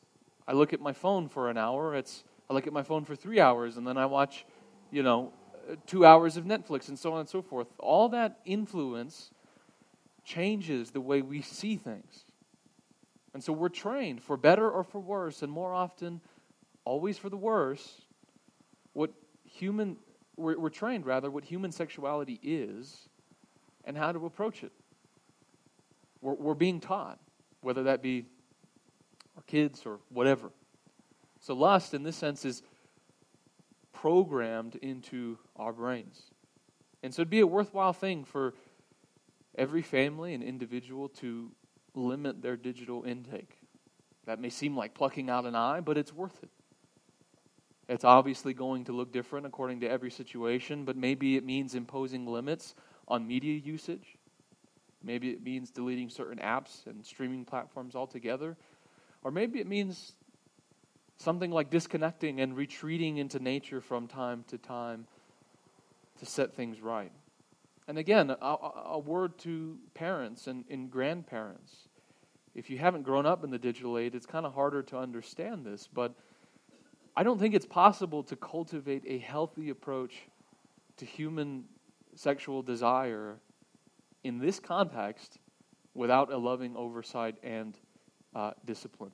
I 0.46 0.52
look 0.52 0.72
at 0.72 0.80
my 0.80 0.92
phone 0.92 1.28
for 1.28 1.50
an 1.50 1.58
hour, 1.58 1.96
it's 1.96 2.22
I 2.48 2.52
look 2.54 2.68
at 2.68 2.72
my 2.72 2.84
phone 2.84 3.04
for 3.04 3.16
three 3.16 3.40
hours 3.40 3.76
and 3.76 3.84
then 3.84 3.96
I 3.96 4.06
watch, 4.06 4.46
you 4.92 5.02
know, 5.02 5.32
two 5.88 6.06
hours 6.06 6.36
of 6.36 6.44
Netflix 6.44 6.86
and 6.86 6.96
so 6.96 7.14
on 7.14 7.18
and 7.18 7.28
so 7.28 7.42
forth. 7.42 7.66
All 7.80 8.08
that 8.10 8.38
influence 8.44 9.32
changes 10.22 10.92
the 10.92 11.00
way 11.00 11.20
we 11.20 11.42
see 11.42 11.74
things. 11.74 12.26
And 13.32 13.42
so 13.42 13.52
we're 13.52 13.68
trained, 13.68 14.22
for 14.22 14.36
better 14.36 14.68
or 14.68 14.82
for 14.82 15.00
worse, 15.00 15.42
and 15.42 15.52
more 15.52 15.72
often, 15.72 16.20
always 16.84 17.16
for 17.16 17.28
the 17.28 17.36
worse, 17.36 18.02
what 18.92 19.12
human, 19.44 19.96
we're, 20.36 20.58
we're 20.58 20.68
trained 20.68 21.06
rather, 21.06 21.30
what 21.30 21.44
human 21.44 21.70
sexuality 21.70 22.40
is 22.42 23.08
and 23.84 23.96
how 23.96 24.10
to 24.12 24.26
approach 24.26 24.64
it. 24.64 24.72
We're, 26.20 26.34
we're 26.34 26.54
being 26.54 26.80
taught, 26.80 27.18
whether 27.60 27.84
that 27.84 28.02
be 28.02 28.26
our 29.36 29.42
kids 29.46 29.82
or 29.86 30.00
whatever. 30.08 30.50
So, 31.40 31.54
lust, 31.54 31.94
in 31.94 32.02
this 32.02 32.16
sense, 32.16 32.44
is 32.44 32.62
programmed 33.92 34.76
into 34.76 35.38
our 35.56 35.72
brains. 35.72 36.22
And 37.02 37.14
so, 37.14 37.22
it'd 37.22 37.30
be 37.30 37.40
a 37.40 37.46
worthwhile 37.46 37.92
thing 37.92 38.24
for 38.24 38.54
every 39.56 39.82
family 39.82 40.34
and 40.34 40.42
individual 40.42 41.08
to 41.08 41.50
limit 41.94 42.42
their 42.42 42.56
digital 42.56 43.04
intake. 43.04 43.58
That 44.26 44.40
may 44.40 44.50
seem 44.50 44.76
like 44.76 44.94
plucking 44.94 45.30
out 45.30 45.46
an 45.46 45.54
eye, 45.54 45.80
but 45.80 45.98
it's 45.98 46.12
worth 46.12 46.42
it. 46.42 46.50
It's 47.88 48.04
obviously 48.04 48.54
going 48.54 48.84
to 48.84 48.92
look 48.92 49.12
different 49.12 49.46
according 49.46 49.80
to 49.80 49.88
every 49.88 50.10
situation, 50.10 50.84
but 50.84 50.96
maybe 50.96 51.36
it 51.36 51.44
means 51.44 51.74
imposing 51.74 52.26
limits 52.26 52.74
on 53.08 53.26
media 53.26 53.58
usage. 53.58 54.16
Maybe 55.02 55.30
it 55.30 55.42
means 55.42 55.70
deleting 55.70 56.08
certain 56.08 56.38
apps 56.38 56.86
and 56.86 57.04
streaming 57.04 57.44
platforms 57.44 57.96
altogether. 57.96 58.56
Or 59.24 59.30
maybe 59.30 59.60
it 59.60 59.66
means 59.66 60.14
Something 61.20 61.50
like 61.50 61.68
disconnecting 61.68 62.40
and 62.40 62.56
retreating 62.56 63.18
into 63.18 63.38
nature 63.38 63.82
from 63.82 64.08
time 64.08 64.42
to 64.48 64.56
time 64.56 65.06
to 66.18 66.24
set 66.24 66.54
things 66.54 66.80
right. 66.80 67.12
And 67.90 67.98
again, 67.98 68.30
a, 68.30 68.56
a 68.86 68.98
word 69.00 69.36
to 69.38 69.76
parents 69.94 70.46
and, 70.46 70.64
and 70.70 70.88
grandparents. 70.88 71.88
if 72.54 72.70
you 72.70 72.78
haven't 72.78 73.02
grown 73.02 73.26
up 73.26 73.42
in 73.42 73.50
the 73.50 73.58
digital 73.58 73.98
age, 73.98 74.14
it's 74.14 74.26
kind 74.26 74.46
of 74.46 74.54
harder 74.54 74.80
to 74.80 74.96
understand 74.96 75.66
this, 75.66 75.88
but 75.92 76.14
I 77.16 77.24
don't 77.24 77.40
think 77.40 77.52
it's 77.52 77.66
possible 77.66 78.22
to 78.22 78.36
cultivate 78.36 79.02
a 79.08 79.18
healthy 79.18 79.70
approach 79.70 80.14
to 80.98 81.04
human 81.04 81.64
sexual 82.14 82.62
desire 82.62 83.40
in 84.22 84.38
this 84.38 84.60
context 84.60 85.38
without 85.92 86.32
a 86.32 86.36
loving 86.36 86.76
oversight 86.76 87.34
and 87.42 87.76
uh, 88.36 88.52
discipline. 88.66 89.10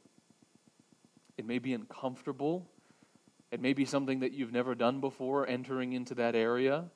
It 1.38 1.46
may 1.46 1.60
be 1.60 1.72
uncomfortable. 1.72 2.70
It 3.50 3.62
may 3.62 3.72
be 3.72 3.86
something 3.86 4.20
that 4.20 4.32
you've 4.32 4.52
never 4.52 4.74
done 4.74 5.00
before, 5.00 5.48
entering 5.48 5.94
into 5.94 6.14
that 6.16 6.34
area. 6.34 6.90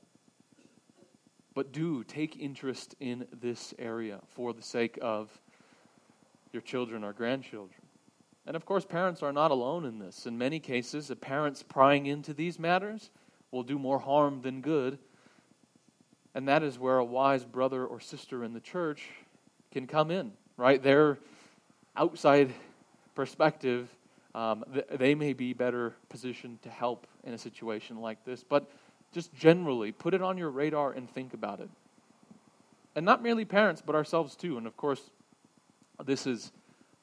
But 1.55 1.72
do 1.72 2.05
take 2.05 2.38
interest 2.38 2.94
in 3.01 3.26
this 3.40 3.74
area 3.78 4.20
for 4.28 4.53
the 4.53 4.62
sake 4.62 4.98
of 5.03 5.30
your 6.53 6.62
children 6.62 7.05
or 7.05 7.12
grandchildren. 7.12 7.80
And 8.46 8.57
of 8.57 8.64
course, 8.64 8.84
parents 8.84 9.22
are 9.22 9.32
not 9.32 9.51
alone 9.51 9.84
in 9.84 9.98
this. 9.98 10.26
In 10.26 10.38
many 10.38 10.59
cases, 10.61 11.11
a 11.11 11.16
parent's 11.16 11.62
prying 11.62 12.07
into 12.07 12.32
these 12.32 12.59
matters 12.59 13.11
will 13.51 13.62
do 13.62 13.78
more 13.78 13.98
harm 13.98 14.40
than 14.42 14.61
good. 14.61 14.98
And 16.34 16.48
that 16.48 16.62
is 16.62 16.78
where 16.78 16.98
a 16.98 17.05
wise 17.05 17.44
brother 17.44 17.84
or 17.84 18.01
sister 18.01 18.44
in 18.44 18.53
the 18.53 18.61
church 18.61 19.09
can 19.72 19.86
come 19.86 20.11
in, 20.11 20.32
right? 20.57 20.82
Their 20.82 21.18
outside 21.96 22.53
perspective, 23.14 23.88
um, 24.34 24.64
th- 24.72 24.86
they 24.92 25.14
may 25.14 25.32
be 25.32 25.53
better 25.53 25.94
positioned 26.09 26.62
to 26.62 26.70
help 26.70 27.07
in 27.24 27.34
a 27.34 27.38
situation 27.38 28.01
like 28.01 28.24
this. 28.24 28.44
But 28.44 28.70
just 29.13 29.35
generally, 29.35 29.93
put 29.93 30.15
it 30.15 30.23
on 30.23 30.39
your 30.39 30.51
radar 30.51 30.93
and 30.93 31.09
think 31.11 31.35
about 31.35 31.61
it. 31.61 31.71
And 32.95 33.05
not 33.05 33.23
merely 33.23 33.45
parents, 33.45 33.83
but 33.85 33.95
ourselves 33.95 34.37
too. 34.37 34.59
And 34.59 34.67
of 34.67 34.77
course, 34.77 35.11
this 36.05 36.27
is 36.27 36.53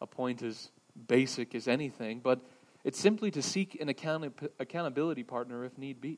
a 0.01 0.07
point 0.07 0.41
as 0.41 0.69
basic 1.07 1.55
as 1.55 1.67
anything, 1.67 2.19
but 2.19 2.39
it's 2.83 2.99
simply 2.99 3.31
to 3.31 3.41
seek 3.41 3.79
an 3.79 3.89
account- 3.89 4.39
accountability 4.59 5.23
partner 5.23 5.65
if 5.65 5.77
need 5.77 6.01
be. 6.01 6.17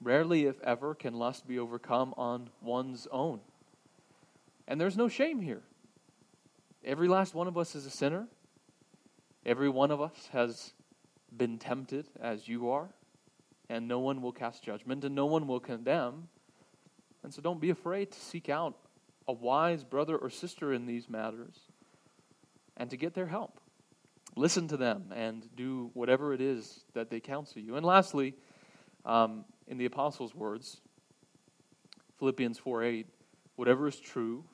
Rarely, 0.00 0.46
if 0.46 0.60
ever, 0.62 0.94
can 0.94 1.14
lust 1.14 1.46
be 1.46 1.58
overcome 1.58 2.14
on 2.16 2.50
one's 2.62 3.08
own. 3.10 3.40
And 4.66 4.80
there's 4.80 4.96
no 4.96 5.08
shame 5.08 5.40
here. 5.40 5.62
Every 6.84 7.08
last 7.08 7.34
one 7.34 7.48
of 7.48 7.58
us 7.58 7.74
is 7.74 7.84
a 7.84 7.90
sinner. 7.90 8.28
Every 9.44 9.68
one 9.68 9.90
of 9.90 10.00
us 10.00 10.28
has 10.32 10.72
been 11.36 11.58
tempted 11.58 12.06
as 12.20 12.48
you 12.48 12.70
are. 12.70 12.88
And 13.70 13.86
no 13.86 13.98
one 13.98 14.22
will 14.22 14.32
cast 14.32 14.62
judgment 14.62 15.04
and 15.04 15.14
no 15.14 15.26
one 15.26 15.46
will 15.46 15.60
condemn. 15.60 16.28
And 17.22 17.32
so 17.32 17.42
don't 17.42 17.60
be 17.60 17.70
afraid 17.70 18.12
to 18.12 18.18
seek 18.18 18.48
out 18.48 18.76
a 19.26 19.32
wise 19.32 19.84
brother 19.84 20.16
or 20.16 20.30
sister 20.30 20.72
in 20.72 20.86
these 20.86 21.08
matters 21.08 21.56
and 22.76 22.88
to 22.90 22.96
get 22.96 23.14
their 23.14 23.26
help. 23.26 23.60
Listen 24.36 24.68
to 24.68 24.76
them 24.76 25.12
and 25.14 25.48
do 25.56 25.90
whatever 25.94 26.32
it 26.32 26.40
is 26.40 26.84
that 26.94 27.10
they 27.10 27.20
counsel 27.20 27.60
you. 27.60 27.76
And 27.76 27.84
lastly, 27.84 28.34
um, 29.04 29.44
in 29.66 29.78
the 29.78 29.84
apostles' 29.84 30.34
words, 30.34 30.80
Philippians 32.18 32.58
4 32.58 32.84
8, 32.84 33.06
whatever 33.56 33.88
is 33.88 33.98
true, 33.98 34.44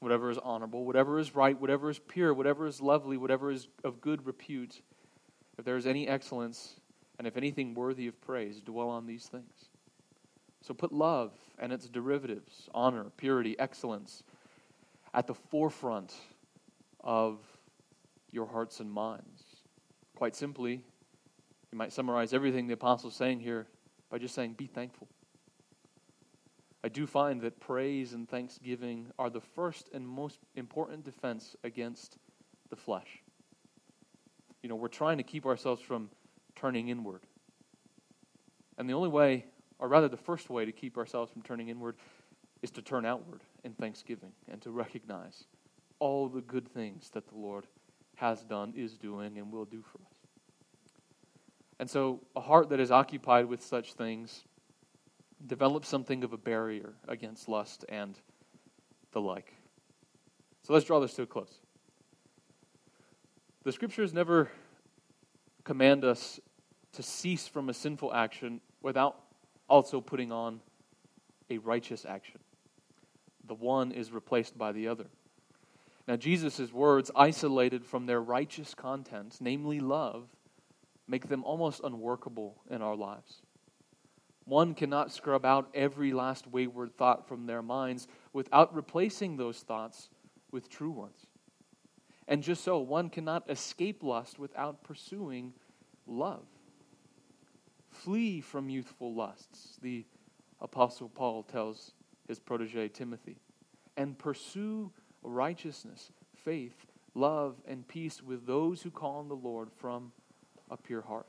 whatever 0.00 0.30
is 0.30 0.38
honorable, 0.38 0.84
whatever 0.84 1.18
is 1.18 1.34
right, 1.34 1.58
whatever 1.58 1.90
is 1.90 1.98
pure, 1.98 2.34
whatever 2.34 2.66
is 2.66 2.80
lovely, 2.80 3.16
whatever 3.16 3.50
is 3.50 3.68
of 3.84 4.00
good 4.00 4.26
repute, 4.26 4.82
if 5.58 5.64
there 5.64 5.76
is 5.76 5.86
any 5.86 6.08
excellence, 6.08 6.79
and 7.20 7.26
if 7.26 7.36
anything 7.36 7.74
worthy 7.74 8.06
of 8.06 8.18
praise, 8.22 8.62
dwell 8.62 8.88
on 8.88 9.04
these 9.04 9.26
things. 9.26 9.68
So 10.62 10.72
put 10.72 10.90
love 10.90 11.32
and 11.58 11.70
its 11.70 11.86
derivatives, 11.86 12.70
honor, 12.72 13.12
purity, 13.18 13.58
excellence, 13.58 14.22
at 15.12 15.26
the 15.26 15.34
forefront 15.34 16.14
of 17.04 17.38
your 18.30 18.46
hearts 18.46 18.80
and 18.80 18.90
minds. 18.90 19.42
Quite 20.16 20.34
simply, 20.34 20.82
you 21.70 21.76
might 21.76 21.92
summarize 21.92 22.32
everything 22.32 22.68
the 22.68 22.72
apostle 22.72 23.10
is 23.10 23.16
saying 23.16 23.40
here 23.40 23.66
by 24.10 24.16
just 24.16 24.34
saying, 24.34 24.54
be 24.54 24.66
thankful. 24.66 25.06
I 26.82 26.88
do 26.88 27.06
find 27.06 27.42
that 27.42 27.60
praise 27.60 28.14
and 28.14 28.26
thanksgiving 28.26 29.08
are 29.18 29.28
the 29.28 29.42
first 29.42 29.90
and 29.92 30.08
most 30.08 30.38
important 30.54 31.04
defense 31.04 31.54
against 31.64 32.16
the 32.70 32.76
flesh. 32.76 33.22
You 34.62 34.70
know, 34.70 34.74
we're 34.74 34.88
trying 34.88 35.18
to 35.18 35.22
keep 35.22 35.44
ourselves 35.44 35.82
from 35.82 36.08
turning 36.60 36.88
inward. 36.88 37.22
And 38.76 38.88
the 38.88 38.94
only 38.94 39.08
way, 39.08 39.46
or 39.78 39.88
rather 39.88 40.08
the 40.08 40.16
first 40.16 40.50
way 40.50 40.64
to 40.64 40.72
keep 40.72 40.98
ourselves 40.98 41.32
from 41.32 41.42
turning 41.42 41.68
inward, 41.68 41.96
is 42.62 42.70
to 42.72 42.82
turn 42.82 43.06
outward 43.06 43.40
in 43.64 43.72
thanksgiving 43.72 44.32
and 44.50 44.60
to 44.62 44.70
recognize 44.70 45.44
all 45.98 46.28
the 46.28 46.40
good 46.40 46.68
things 46.68 47.10
that 47.10 47.28
the 47.28 47.36
Lord 47.36 47.66
has 48.16 48.42
done, 48.44 48.74
is 48.76 48.98
doing, 48.98 49.38
and 49.38 49.50
will 49.50 49.64
do 49.64 49.82
for 49.82 49.98
us. 49.98 50.18
And 51.78 51.88
so, 51.88 52.20
a 52.36 52.40
heart 52.40 52.68
that 52.68 52.80
is 52.80 52.90
occupied 52.90 53.46
with 53.46 53.62
such 53.62 53.94
things 53.94 54.44
develops 55.46 55.88
something 55.88 56.22
of 56.22 56.34
a 56.34 56.36
barrier 56.36 56.92
against 57.08 57.48
lust 57.48 57.86
and 57.88 58.18
the 59.12 59.20
like. 59.20 59.54
So, 60.62 60.74
let's 60.74 60.84
draw 60.84 61.00
this 61.00 61.14
to 61.14 61.22
a 61.22 61.26
close. 61.26 61.60
The 63.64 63.72
scriptures 63.72 64.12
never 64.12 64.50
command 65.64 66.04
us 66.04 66.40
to 66.92 67.02
cease 67.02 67.46
from 67.46 67.68
a 67.68 67.74
sinful 67.74 68.12
action 68.12 68.60
without 68.82 69.16
also 69.68 70.00
putting 70.00 70.32
on 70.32 70.60
a 71.48 71.58
righteous 71.58 72.04
action. 72.04 72.40
The 73.46 73.54
one 73.54 73.92
is 73.92 74.12
replaced 74.12 74.56
by 74.56 74.72
the 74.72 74.88
other. 74.88 75.06
Now, 76.06 76.16
Jesus' 76.16 76.72
words, 76.72 77.10
isolated 77.14 77.84
from 77.84 78.06
their 78.06 78.20
righteous 78.20 78.74
content, 78.74 79.38
namely 79.40 79.80
love, 79.80 80.28
make 81.06 81.28
them 81.28 81.44
almost 81.44 81.80
unworkable 81.84 82.56
in 82.68 82.82
our 82.82 82.96
lives. 82.96 83.42
One 84.44 84.74
cannot 84.74 85.12
scrub 85.12 85.44
out 85.44 85.68
every 85.74 86.12
last 86.12 86.46
wayward 86.48 86.96
thought 86.96 87.28
from 87.28 87.46
their 87.46 87.62
minds 87.62 88.08
without 88.32 88.74
replacing 88.74 89.36
those 89.36 89.60
thoughts 89.60 90.08
with 90.50 90.68
true 90.68 90.90
ones. 90.90 91.26
And 92.26 92.42
just 92.42 92.64
so, 92.64 92.78
one 92.78 93.10
cannot 93.10 93.48
escape 93.50 94.02
lust 94.02 94.38
without 94.38 94.82
pursuing 94.82 95.52
love. 96.06 96.46
Flee 98.04 98.40
from 98.40 98.70
youthful 98.70 99.12
lusts, 99.12 99.78
the 99.82 100.06
Apostle 100.62 101.10
Paul 101.10 101.42
tells 101.42 101.92
his 102.26 102.38
protege 102.38 102.88
Timothy, 102.88 103.36
and 103.94 104.18
pursue 104.18 104.90
righteousness, 105.22 106.10
faith, 106.34 106.86
love, 107.14 107.56
and 107.68 107.86
peace 107.86 108.22
with 108.22 108.46
those 108.46 108.80
who 108.80 108.90
call 108.90 109.16
on 109.16 109.28
the 109.28 109.36
Lord 109.36 109.68
from 109.76 110.12
a 110.70 110.78
pure 110.78 111.02
heart. 111.02 111.26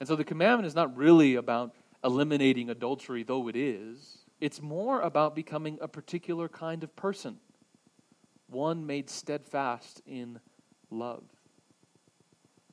And 0.00 0.06
so 0.06 0.16
the 0.16 0.24
commandment 0.24 0.66
is 0.66 0.74
not 0.74 0.94
really 0.94 1.36
about 1.36 1.74
eliminating 2.04 2.68
adultery, 2.68 3.22
though 3.22 3.48
it 3.48 3.56
is. 3.56 4.18
It's 4.42 4.60
more 4.60 5.00
about 5.00 5.34
becoming 5.34 5.78
a 5.80 5.88
particular 5.88 6.46
kind 6.46 6.84
of 6.84 6.94
person, 6.94 7.38
one 8.48 8.84
made 8.84 9.08
steadfast 9.08 10.02
in 10.06 10.40
love. 10.90 11.24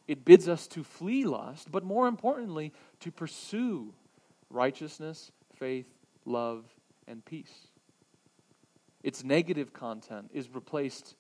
It 0.08 0.26
bids 0.26 0.48
us 0.48 0.68
to 0.68 0.84
flee 0.84 1.26
lust, 1.26 1.72
but 1.72 1.84
more 1.84 2.08
importantly, 2.08 2.74
to 3.00 3.12
pursue 3.12 3.94
righteousness, 4.50 5.32
faith, 5.56 5.88
love, 6.26 6.66
and 7.08 7.24
peace. 7.24 7.68
Its 9.02 9.24
negative 9.24 9.74
content 9.74 10.30
is 10.34 10.50
replaced 10.50 11.16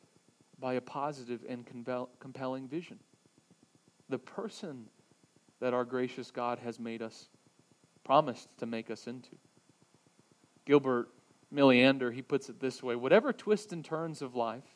by 0.59 0.73
a 0.73 0.81
positive 0.81 1.43
and 1.47 1.65
compelling 2.19 2.67
vision 2.67 2.99
the 4.09 4.19
person 4.19 4.85
that 5.59 5.73
our 5.73 5.85
gracious 5.85 6.29
God 6.29 6.59
has 6.59 6.79
made 6.79 7.01
us, 7.01 7.29
promised 8.03 8.49
to 8.57 8.65
make 8.65 8.91
us 8.91 9.07
into. 9.07 9.35
Gilbert 10.65 11.09
Meilaender, 11.53 12.13
he 12.13 12.21
puts 12.21 12.49
it 12.49 12.59
this 12.59 12.83
way 12.83 12.95
whatever 12.95 13.31
twists 13.31 13.71
and 13.73 13.83
turns 13.83 14.21
of 14.21 14.35
life, 14.35 14.72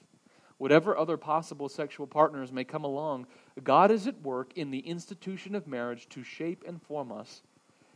whatever 0.57 0.97
other 0.97 1.17
possible 1.17 1.69
sexual 1.69 2.07
partners 2.07 2.51
may 2.51 2.63
come 2.63 2.83
along, 2.83 3.27
God 3.63 3.91
is 3.91 4.07
at 4.07 4.21
work 4.21 4.53
in 4.55 4.71
the 4.71 4.79
institution 4.79 5.55
of 5.55 5.67
marriage 5.67 6.07
to 6.09 6.23
shape 6.23 6.63
and 6.67 6.81
form 6.81 7.11
us 7.11 7.41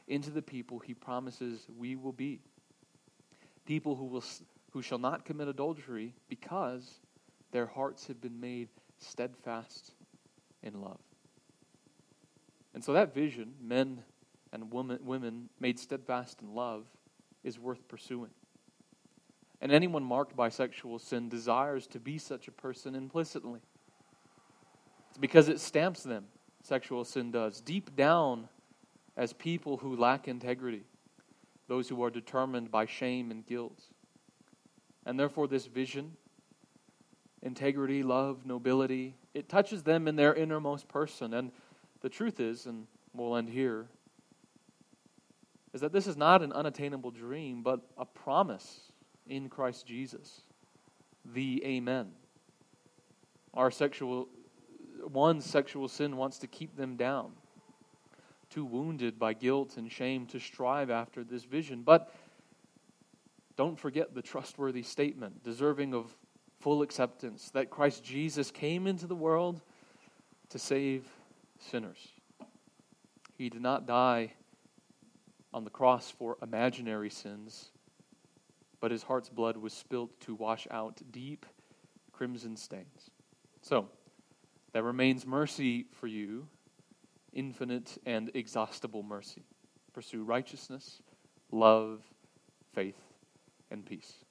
into 0.07 0.29
the 0.29 0.41
people 0.41 0.79
he 0.79 0.93
promises 0.93 1.65
we 1.77 1.95
will 1.95 2.11
be. 2.11 2.39
People 3.65 3.95
who, 3.95 4.05
will, 4.05 4.23
who 4.71 4.81
shall 4.81 4.97
not 4.97 5.25
commit 5.25 5.47
adultery 5.47 6.13
because 6.27 6.99
their 7.51 7.65
hearts 7.65 8.07
have 8.07 8.21
been 8.21 8.39
made 8.39 8.69
steadfast 8.99 9.91
in 10.63 10.81
love. 10.81 10.99
And 12.73 12.83
so 12.83 12.93
that 12.93 13.13
vision, 13.13 13.53
men 13.61 14.03
and 14.53 14.71
women, 14.71 14.99
women 15.03 15.49
made 15.59 15.79
steadfast 15.79 16.41
in 16.41 16.53
love, 16.53 16.85
is 17.43 17.59
worth 17.59 17.87
pursuing. 17.87 18.31
And 19.61 19.71
anyone 19.71 20.03
marked 20.03 20.35
by 20.35 20.49
sexual 20.49 20.97
sin 20.97 21.29
desires 21.29 21.85
to 21.87 21.99
be 21.99 22.17
such 22.17 22.47
a 22.47 22.51
person 22.51 22.95
implicitly. 22.95 23.59
It's 25.09 25.19
because 25.19 25.49
it 25.49 25.59
stamps 25.59 26.01
them, 26.01 26.25
sexual 26.63 27.05
sin 27.05 27.31
does, 27.31 27.61
deep 27.61 27.95
down 27.95 28.49
as 29.15 29.33
people 29.33 29.77
who 29.77 29.95
lack 29.95 30.27
integrity, 30.27 30.83
those 31.67 31.87
who 31.87 32.01
are 32.03 32.09
determined 32.09 32.71
by 32.71 32.85
shame 32.85 33.29
and 33.29 33.45
guilt. 33.45 33.79
And 35.05 35.19
therefore, 35.19 35.47
this 35.47 35.67
vision 35.67 36.17
integrity, 37.43 38.03
love, 38.03 38.45
nobility. 38.45 39.15
It 39.33 39.49
touches 39.49 39.81
them 39.83 40.07
in 40.07 40.15
their 40.15 40.33
innermost 40.33 40.87
person. 40.87 41.33
And 41.33 41.51
the 42.01 42.09
truth 42.09 42.39
is, 42.39 42.67
and 42.67 42.85
we'll 43.15 43.35
end 43.35 43.49
here, 43.49 43.87
is 45.73 45.81
that 45.81 45.91
this 45.91 46.05
is 46.05 46.17
not 46.17 46.43
an 46.43 46.51
unattainable 46.51 47.11
dream, 47.11 47.63
but 47.63 47.81
a 47.97 48.05
promise 48.05 48.90
in 49.31 49.47
Christ 49.47 49.87
Jesus. 49.87 50.41
The 51.25 51.63
Amen. 51.65 52.11
Our 53.53 53.71
sexual, 53.71 54.27
one's 55.01 55.45
sexual 55.45 55.87
sin 55.87 56.17
wants 56.17 56.37
to 56.39 56.47
keep 56.47 56.75
them 56.75 56.97
down, 56.97 57.31
too 58.49 58.65
wounded 58.65 59.17
by 59.17 59.33
guilt 59.33 59.77
and 59.77 59.89
shame 59.91 60.25
to 60.27 60.39
strive 60.39 60.89
after 60.89 61.23
this 61.23 61.45
vision. 61.45 61.81
But 61.83 62.13
don't 63.55 63.79
forget 63.79 64.13
the 64.13 64.21
trustworthy 64.21 64.83
statement, 64.83 65.43
deserving 65.43 65.93
of 65.93 66.13
full 66.59 66.81
acceptance, 66.81 67.49
that 67.51 67.69
Christ 67.69 68.03
Jesus 68.03 68.51
came 68.51 68.85
into 68.85 69.07
the 69.07 69.15
world 69.15 69.61
to 70.49 70.59
save 70.59 71.05
sinners. 71.57 72.09
He 73.37 73.49
did 73.49 73.61
not 73.61 73.85
die 73.85 74.33
on 75.53 75.63
the 75.63 75.69
cross 75.69 76.11
for 76.11 76.37
imaginary 76.41 77.09
sins, 77.09 77.71
but 78.81 78.91
his 78.91 79.03
heart's 79.03 79.29
blood 79.29 79.55
was 79.55 79.71
spilt 79.71 80.19
to 80.19 80.35
wash 80.35 80.67
out 80.69 80.99
deep 81.11 81.45
crimson 82.11 82.57
stains. 82.57 83.09
So, 83.61 83.87
there 84.73 84.83
remains 84.83 85.25
mercy 85.25 85.85
for 85.91 86.07
you, 86.07 86.47
infinite 87.31 87.97
and 88.05 88.31
exhaustible 88.33 89.03
mercy. 89.03 89.43
Pursue 89.93 90.23
righteousness, 90.23 91.01
love, 91.51 92.01
faith, 92.73 92.99
and 93.69 93.85
peace. 93.85 94.25